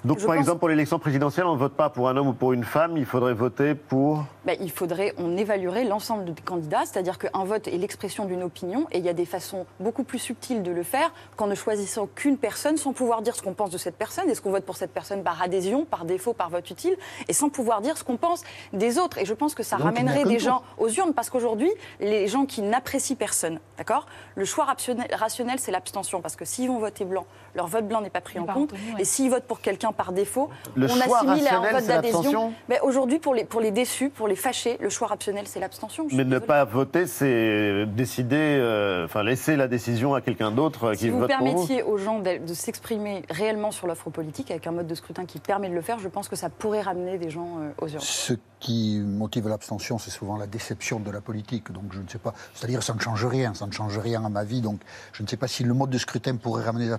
[0.04, 2.28] Donc, Je par pense- exemple, pour l'élection présidentielle, on ne vote pas pour un homme
[2.28, 4.24] ou pour une femme, il faudrait voter pour.
[4.46, 8.86] Ben, il faudrait, on évaluerait l'ensemble des candidats, c'est-à-dire qu'un vote est l'expression d'une opinion
[8.92, 12.06] et il y a des façons beaucoup plus subtiles de le faire qu'en ne choisissant
[12.06, 14.28] qu'une personne sans pouvoir dire ce qu'on pense de cette personne.
[14.30, 16.96] Est-ce qu'on vote pour cette personne par adhésion, par défaut, par vote utile
[17.28, 18.42] et sans pouvoir dire ce qu'on pense
[18.72, 19.18] des autres?
[19.18, 21.70] Et je pense que ça Donc, ramènerait des gens aux urnes parce qu'aujourd'hui,
[22.00, 24.06] les gens qui n'apprécient personne, d'accord?
[24.34, 28.00] Le choix rationnel, rationnel, c'est l'abstention parce que s'ils vont voter blanc, leur vote blanc
[28.00, 28.72] n'est pas pris en compte.
[28.98, 31.86] Et s'ils votent pour quelqu'un par défaut, Le on choix assimile à un rationnel, vote
[31.86, 32.52] d'adhésion.
[32.68, 36.06] Ben, Aujourd'hui, pour les, pour les déçus, pour les fâchés, le choix rationnel, c'est l'abstention.
[36.12, 40.92] Mais ne pas voter, c'est décider, euh, enfin laisser la décision à quelqu'un d'autre euh,
[40.92, 41.44] qui Si vous vote pour vous.
[41.52, 45.24] permettiez aux gens de, de s'exprimer réellement sur l'offre politique avec un mode de scrutin
[45.24, 47.88] qui permet de le faire, je pense que ça pourrait ramener des gens euh, aux
[47.88, 48.00] urnes.
[48.00, 51.72] Ce qui motive l'abstention, c'est souvent la déception de la politique.
[51.72, 52.34] Donc je ne sais pas.
[52.54, 53.54] C'est-à-dire, ça ne change rien.
[53.54, 54.60] Ça ne change rien à ma vie.
[54.60, 54.80] Donc
[55.12, 56.92] je ne sais pas si le mode de scrutin pourrait ramener les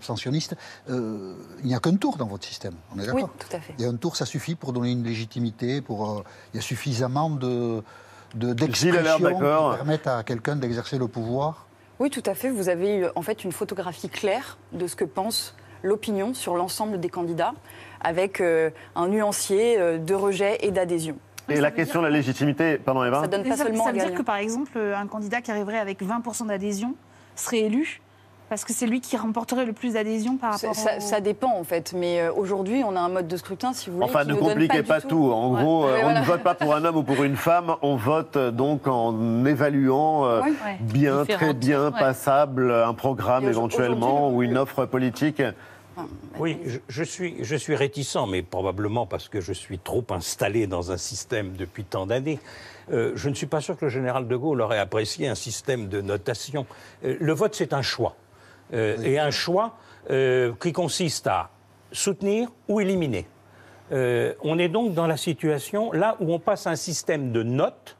[0.89, 2.74] Euh, il n'y a qu'un tour dans votre système.
[2.94, 3.74] On est d'accord Oui, tout à fait.
[3.80, 5.82] Et un tour, ça suffit pour donner une légitimité.
[5.82, 6.24] Pour, euh,
[6.54, 7.84] il y a suffisamment de
[8.34, 11.68] d'expressions qui permettent à quelqu'un d'exercer le pouvoir.
[12.00, 12.50] Oui, tout à fait.
[12.50, 17.00] Vous avez eu en fait une photographie claire de ce que pense l'opinion sur l'ensemble
[17.00, 17.54] des candidats,
[18.02, 21.18] avec euh, un nuancier euh, de rejet et d'adhésion.
[21.50, 24.00] Et la question de la légitimité, pardon Eva Ça donne pas ça, seulement ça veut
[24.00, 26.96] dire que, par exemple, un candidat qui arriverait avec 20% d'adhésion
[27.36, 28.02] serait élu
[28.52, 30.99] parce que c'est lui qui remporterait le plus d'adhésion par rapport ça- au...
[30.99, 33.95] ça dépend en fait, mais euh, aujourd'hui on a un mode de scrutin, si vous
[33.95, 35.32] voulez, Enfin, qui ne compliquez pas, tout.
[35.32, 35.62] En Ouais.
[35.64, 36.20] gros, euh, Ouais, on voilà.
[36.20, 39.45] ne vote pas pour un homme ou pour une femme, on vote euh, donc en
[39.45, 40.49] évaluant euh, Ouais.
[40.49, 40.78] Ouais.
[40.82, 41.99] bien, très bien Ouais.
[41.99, 45.41] passable un programme éventuellement le- ou une offre politique.
[46.38, 50.68] Oui, je, je suis, je suis réticent, mais probablement parce que je suis trop installé
[50.68, 52.39] dans un système depuis tant d'années.
[52.91, 55.88] Euh, je ne suis pas sûr que le général de Gaulle aurait apprécié un système
[55.88, 56.66] de notation.
[57.06, 58.16] Euh, le vote, c'est un choix.
[58.74, 59.78] Euh, Et un choix
[60.10, 61.50] euh, qui consiste à
[61.92, 63.28] soutenir ou éliminer.
[63.92, 67.98] Euh, on est donc dans la situation là où on passe un système de notes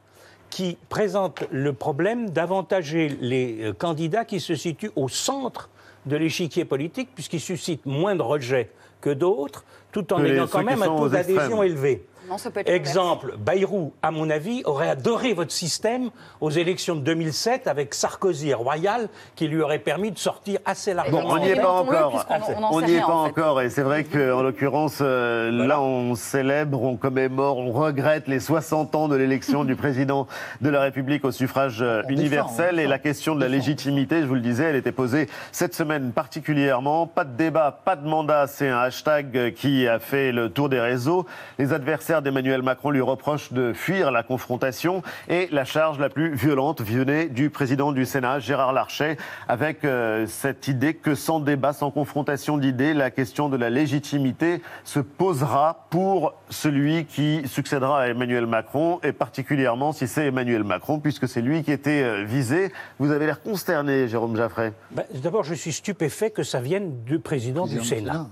[0.48, 5.68] qui présente le problème d'avantager les candidats qui se situent au centre
[6.06, 8.70] de l'échiquier politique, puisqu'ils suscitent moins de rejets
[9.00, 12.06] que d'autres, tout en Que ayant quand même un taux aux d'adhésion élevé.
[12.32, 12.88] Non, ça peut être l'inverse.
[12.88, 16.08] Exemple, Bayrou, à mon avis, aurait adoré votre système
[16.40, 20.92] aux élections de 2007 avec Sarkozy et Royal, qui lui aurait permis de sortir assez
[20.92, 21.28] Bon, largement.
[21.28, 22.24] on n'y est pas encore.
[22.70, 23.30] on n'y est pas en fait.
[23.30, 23.60] encore.
[23.60, 28.94] Et c'est vrai qu'en l'occurrence, euh, là, on célèbre, on commémore, on regrette les 60
[28.94, 30.26] ans de l'élection du président
[30.62, 32.78] de la République au suffrage euh, On universel.
[32.78, 36.12] Et la question de la légitimité, je vous le disais, elle était posée cette semaine
[36.12, 37.06] particulièrement.
[37.06, 38.46] Pas de débat, pas de mandat.
[38.46, 41.26] C'est un hashtag qui a fait le tour des réseaux.
[41.58, 45.02] Les adversaires d'Emmanuel Macron lui reprochent de fuir la confrontation.
[45.28, 49.16] Et la charge la plus violente venait du président du Sénat, Gérard Larcher,
[49.48, 54.62] avec euh, cette idée que sans débat, sans confrontation d'idées, la question de la légitimité
[54.84, 61.00] se posera pour celui qui succédera à Emmanuel Macron, et particulièrement si c'est Emmanuel Macron,
[61.00, 62.72] puisque c'est lui qui était euh, visé.
[62.98, 64.72] Vous avez l'air consterné, Jérôme Jaffray.
[64.90, 68.12] Ben, D'abord, je suis stupéfait que ça vienne du président, du Président du Sénat.
[68.12, 68.26] Sénat,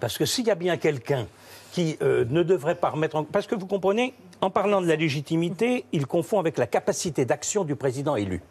[0.00, 1.26] Parce que s'il y a bien quelqu'un
[1.72, 3.24] qui euh, ne devrait pas remettre en...
[3.24, 7.64] Parce que vous comprenez, en parlant de la légitimité, il confond avec la capacité d'action
[7.64, 8.42] du président élu.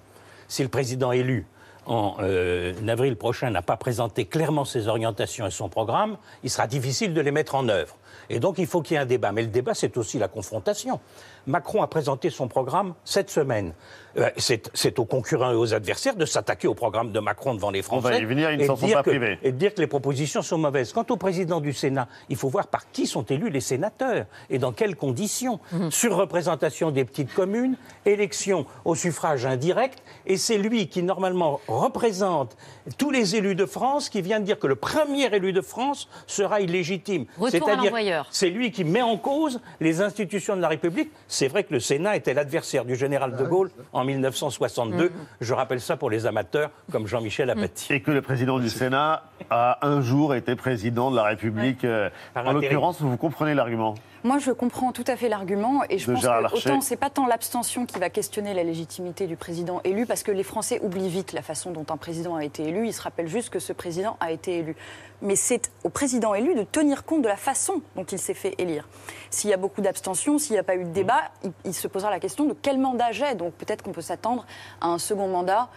[0.48, 1.46] Si le président élu,
[1.86, 6.66] en euh, avril prochain, n'a pas présenté clairement ses orientations et son programme, il sera
[6.66, 7.96] difficile de les mettre en œuvre.
[8.30, 9.32] Et donc, il faut qu'il y ait un débat.
[9.32, 11.00] Mais le débat, c'est aussi la confrontation.
[11.48, 13.74] Macron a présenté son programme cette semaine.
[14.18, 17.82] Euh, c'est aux concurrents et aux adversaires de s'attaquer au programme de Macron devant les
[17.82, 18.10] Français.
[18.10, 19.40] va y venir, ils ne et s'en de sont dire pas que- privés.
[19.42, 20.92] et de dire que les propositions sont mauvaises.
[20.92, 24.58] Quant au président du Sénat, il faut voir par qui sont élus les sénateurs et
[24.60, 25.60] dans quelles conditions.
[25.90, 32.58] Surreprésentation des petites communes, élection au suffrage indirect, et c'est lui qui normalement représente
[32.98, 36.10] tous les élus de France qui vient de dire que le premier élu de France
[36.28, 37.26] sera illégitime.
[37.50, 38.28] C'est-à-dire, l'envoyeur.
[38.32, 41.12] c'est lui qui met en cause les institutions de la République.
[41.32, 45.06] C'est vrai que le Sénat était l'adversaire du général de Gaulle en 1962.
[45.06, 45.12] Mm.
[45.40, 47.94] Je rappelle ça pour les amateurs comme Jean-Michel Apathy.
[47.94, 51.86] Et que le président du Sénat a un jour été président de la République.
[51.86, 56.00] euh, Par En l'occurrence, vous comprenez l'argument Moi, je comprends tout à fait l'argument et
[56.00, 56.70] je De pense Gérard que Larcher.
[56.70, 60.32] autant c'est pas tant l'abstention qui va questionner la légitimité du président élu, parce que
[60.32, 62.88] les Français oublient vite la façon dont un président a été élu.
[62.88, 64.76] Ils se rappellent juste que ce président a été élu.
[65.24, 68.56] Mais c'est au président élu de tenir compte de la façon dont il s'est fait
[68.58, 68.88] élire.
[69.30, 71.88] S'il y a beaucoup d'abstention, s'il n'y a pas eu de débat, il, il se
[71.88, 73.36] posera la question de quel mandat j'ai.
[73.36, 74.46] Donc peut-être qu'on peut s'attendre
[74.80, 75.68] à un second mandat,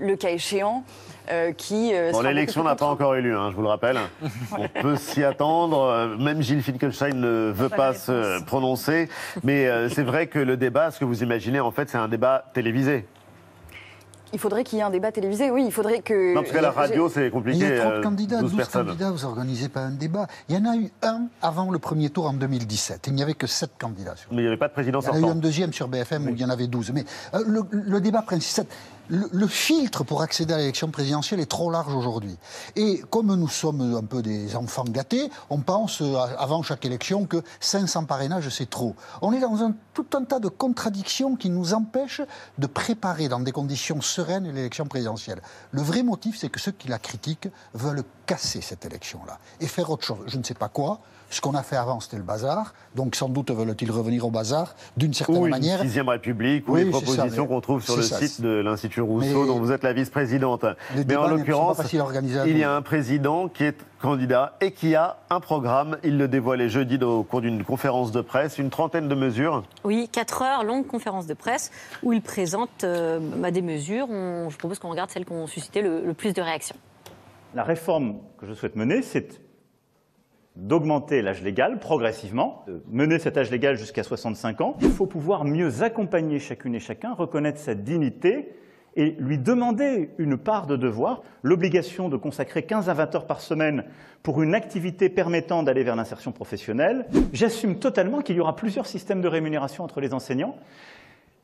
[0.00, 0.84] le cas échéant,
[1.30, 1.90] euh, qui.
[1.92, 3.98] euh, Bon, l'élection n'a pas encore eu lieu, hein, je vous le rappelle.
[4.56, 5.80] On peut s'y attendre.
[5.82, 9.08] euh, Même Gilles Finkelstein ne veut pas se prononcer.
[9.42, 12.06] Mais euh, c'est vrai que le débat, ce que vous imaginez, en fait, c'est un
[12.08, 13.06] débat télévisé.
[14.32, 15.64] Il faudrait qu'il y ait un débat télévisé, oui.
[15.66, 16.34] Il faudrait que.
[16.34, 17.58] Non, parce qu'à la radio, c'est compliqué.
[17.58, 18.86] il y a trop euh, de candidats, 12 12 personnes.
[18.86, 20.26] candidats, vous n'organisez pas un débat.
[20.48, 23.06] Il y en a eu un avant le premier tour en 2017.
[23.06, 24.16] Il n'y avait que 7 candidats.
[24.16, 25.36] sur- Mais il n'y avait pas de président Il y en a eu sortant.
[25.36, 26.92] un deuxième sur BFM où il y en avait 12.
[26.92, 27.04] Mais
[27.34, 28.66] euh, le, le débat principal,
[29.08, 32.36] le, filtre pour accéder à l'élection présidentielle est trop large aujourd'hui.
[32.76, 37.26] Et comme nous sommes un peu des enfants gâtés, on pense euh, avant chaque élection
[37.26, 38.94] que 500 parrainages c'est trop.
[39.22, 42.22] On est dans tout un tas de contradictions qui nous empêchent
[42.58, 45.40] de préparer dans des conditions sereines l'élection présidentielle.
[45.72, 49.90] Le vrai motif, c'est que ceux qui la critiquent veulent casser cette élection-là et faire
[49.90, 50.24] autre chose.
[50.26, 51.00] Je ne sais pas quoi.
[51.30, 52.72] Ce qu'on a fait avant, c'était le bazar.
[52.94, 55.80] Donc sans doute veulent-ils revenir au bazar d'une certaine Ou une manière.
[55.82, 59.42] sixième république, ou Oui, les propositions qu'on trouve sur le ça, site de l'Institut Rousseau,
[59.42, 60.64] Mais- dont vous êtes la vice-présidente.
[60.96, 63.64] Les Mais en l'occurrence, pas faciles à organiser à il y a un président qui
[63.64, 65.98] est candidat et qui a un programme.
[66.02, 69.64] Il le dévoilait jeudi au cours d'une conférence de presse, une trentaine de mesures.
[69.84, 71.70] Oui, 4 heures, longue conférence de presse
[72.02, 74.08] où il présente euh, bah, des mesures.
[74.08, 76.76] On- je propose qu'on regarde celles qui ont suscité le, le plus de réactions.
[77.54, 79.40] La réforme que je souhaite mener, c'est
[80.58, 84.76] d'augmenter l'âge légal progressivement, de mener cet âge légal jusqu'à 65 ans.
[84.82, 88.52] Il faut pouvoir mieux accompagner chacune et chacun, reconnaître sa dignité
[88.96, 93.40] et lui demander une part de devoir, l'obligation de consacrer 15 à 20 heures par
[93.40, 93.84] semaine
[94.24, 97.06] pour une activité permettant d'aller vers l'insertion professionnelle.
[97.32, 100.56] J'assume totalement qu'il y aura plusieurs systèmes de rémunération entre les enseignants,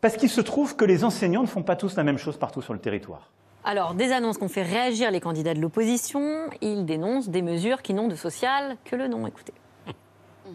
[0.01, 2.61] parce qu'il se trouve que les enseignants ne font pas tous la même chose partout
[2.61, 3.31] sur le territoire.
[3.67, 6.51] Alors, des annonces qu'on fait réagir les candidats de l'opposition.
[6.61, 9.27] Ils dénoncent des mesures qui n'ont de social que le nom.
[9.27, 9.55] Écoutez.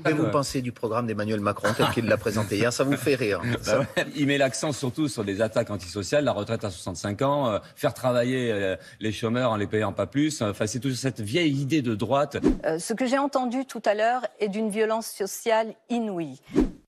[0.06, 2.72] Que vous pensez du programme d'Emmanuel Macron tel qu'il l'a présenté hier?
[2.72, 6.32] Ça vous fait rire Bah ouais, Il met l'accent surtout sur des attaques antisociales, la
[6.32, 10.44] retraite à 65 ans, euh, faire travailler euh, les chômeurs en les payant pas plus.
[10.44, 12.38] Enfin, c'est toute cette vieille idée de droite.
[12.66, 16.40] Euh, ce que j'ai entendu tout à l'heure est d'une violence sociale inouïe.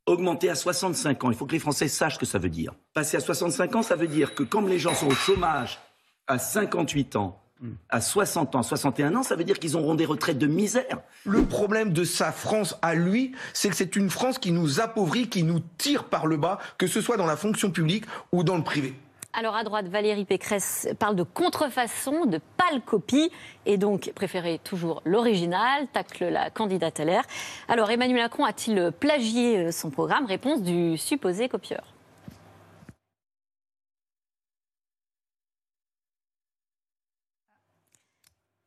[0.05, 2.73] Augmenter à 65 ans, il faut que les Français sachent ce que ça veut dire.
[2.93, 5.79] Passer à 65 ans, ça veut dire que comme les gens sont au chômage
[6.27, 7.41] à 58 ans,
[7.89, 11.01] à 60 ans, 61 ans, ça veut dire qu'ils auront des retraites de misère.
[11.25, 15.29] Le problème de sa France à lui, c'est que c'est une France qui nous appauvrit,
[15.29, 18.57] qui nous tire par le bas, que ce soit dans la fonction publique ou dans
[18.57, 18.95] le privé.
[19.33, 23.31] Alors à droite, Valérie Pécresse parle de contrefaçon, de pâle copie,
[23.65, 27.23] et donc préférer toujours l'original, tacle la candidate à l'air.
[27.69, 30.25] Alors Emmanuel Macron a-t-il plagié euh, son programme?
[30.25, 31.83] Réponse du supposé copieur.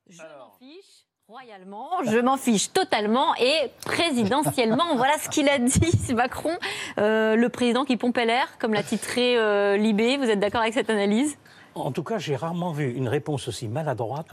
[0.09, 4.85] Je m'en fiche royalement, je m'en fiche totalement et présidentiellement.
[4.97, 5.81] voilà ce qu'il a dit,
[6.15, 6.53] Macron,
[6.99, 10.17] euh, le président qui pompait l'air, comme l'a titré euh, Libé.
[10.17, 11.37] Vous êtes d'accord avec cette analyse?
[11.75, 14.29] En tout cas, j'ai rarement vu une réponse aussi maladroite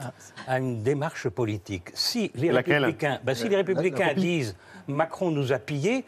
[0.47, 1.89] à une démarche politique.
[1.95, 2.83] Si les Laquelle?
[2.85, 4.55] républicains, ben, si les la- républicains la disent
[4.87, 6.05] Macron nous a pillés,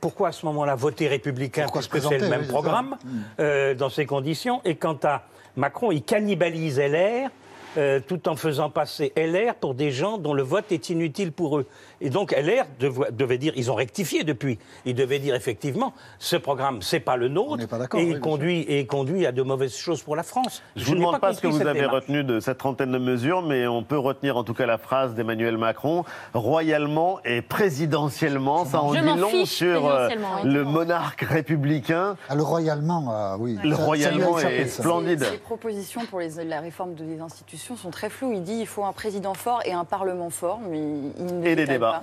[0.00, 2.96] pourquoi à ce moment-là voter républicain Pourquoi se puisque c'est le même oui, programme.
[3.04, 3.20] Mm.
[3.38, 4.62] euh, dans ces conditions?
[4.64, 5.22] Et quant à
[5.54, 7.30] Macron, il cannibalise LR.
[7.76, 11.58] Euh, tout en faisant passer LR pour des gens dont le vote est inutile pour
[11.58, 11.66] eux.
[12.00, 12.64] Et donc LR
[13.12, 17.28] devait dire, ils ont rectifié depuis, ils devaient dire effectivement, ce programme, c'est pas le
[17.28, 20.62] nôtre, et oui, il conduit, et il conduit à de mauvaises choses pour la France.
[20.76, 21.94] Je vous n'ai demande pas, ce que vous avez démarche.
[22.02, 25.14] retenu de cette trentaine de mesures, mais on peut retenir en tout cas la phrase
[25.14, 26.04] d'Emmanuel Macron
[26.34, 28.64] royalement et présidentiellement.
[28.66, 30.08] Ça en dit long fiche sur euh,
[30.44, 30.50] oui.
[30.50, 32.16] le monarque républicain.
[32.28, 33.58] Ah, le royalement, ah, oui.
[33.64, 35.26] Le royalement est splendide.
[35.32, 38.32] Les propositions pour les- la réforme des institutions sont très floues.
[38.32, 40.78] Il dit qu'il faut un président fort et un parlement fort, mais
[41.18, 42.02] il ne Et des débats.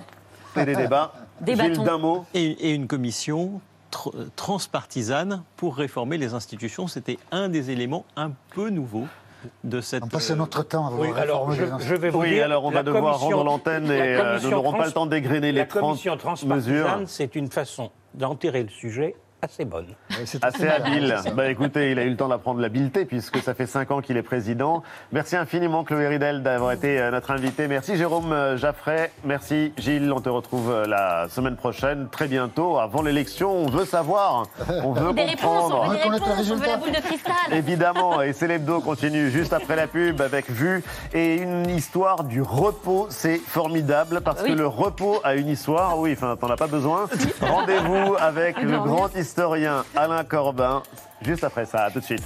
[0.54, 0.62] pas.
[0.62, 1.12] Et des débats.
[1.46, 2.24] Gilles, d'un mot.
[2.34, 3.60] Et, et une commission
[3.92, 6.86] tr- transpartisane pour réformer les institutions.
[6.88, 9.06] C'était un des éléments un peu nouveaux
[9.64, 10.04] de cette.
[10.04, 12.76] On passe notre temps à Oui, alors, je- vais vous Oui, dire, alors on la
[12.76, 15.66] va devoir rendre l'antenne la et euh, nous n'aurons pas le temps d'égrener les La
[15.66, 17.00] 30 commission transpartisane, mesures.
[17.08, 19.86] c'est une façon d'enterrer le sujet assez bonne.
[20.40, 21.16] Assez habile.
[21.34, 24.16] Bah écoutez, il a eu le temps d'apprendre l'habileté puisque ça fait 5 ans qu'il
[24.16, 24.84] est président.
[25.10, 27.66] Merci infiniment Chloé Ridel d'avoir été euh, notre invité.
[27.66, 29.10] Merci Jérôme euh, Jaffray.
[29.24, 30.12] Merci Gilles.
[30.12, 33.50] On te retrouve euh, la semaine prochaine, très bientôt, avant l'élection.
[33.52, 34.44] On veut savoir.
[34.84, 35.82] On veut Des réponses, comprendre.
[35.86, 37.32] on veut des réponses, on veut la boule de cristal.
[37.50, 40.84] Évidemment, et c'est l'hebdo continue juste après la pub avec Vue
[41.14, 43.08] et une histoire du repos.
[43.10, 44.50] C'est formidable parce Oui.
[44.50, 45.98] que le repos a une histoire.
[45.98, 47.08] Oui, enfin, t'en as pas besoin.
[47.40, 50.82] Rendez-vous avec le grand historien l'historien Alain Corbin,
[51.22, 51.84] juste après ça.
[51.84, 52.22] À tout de suite.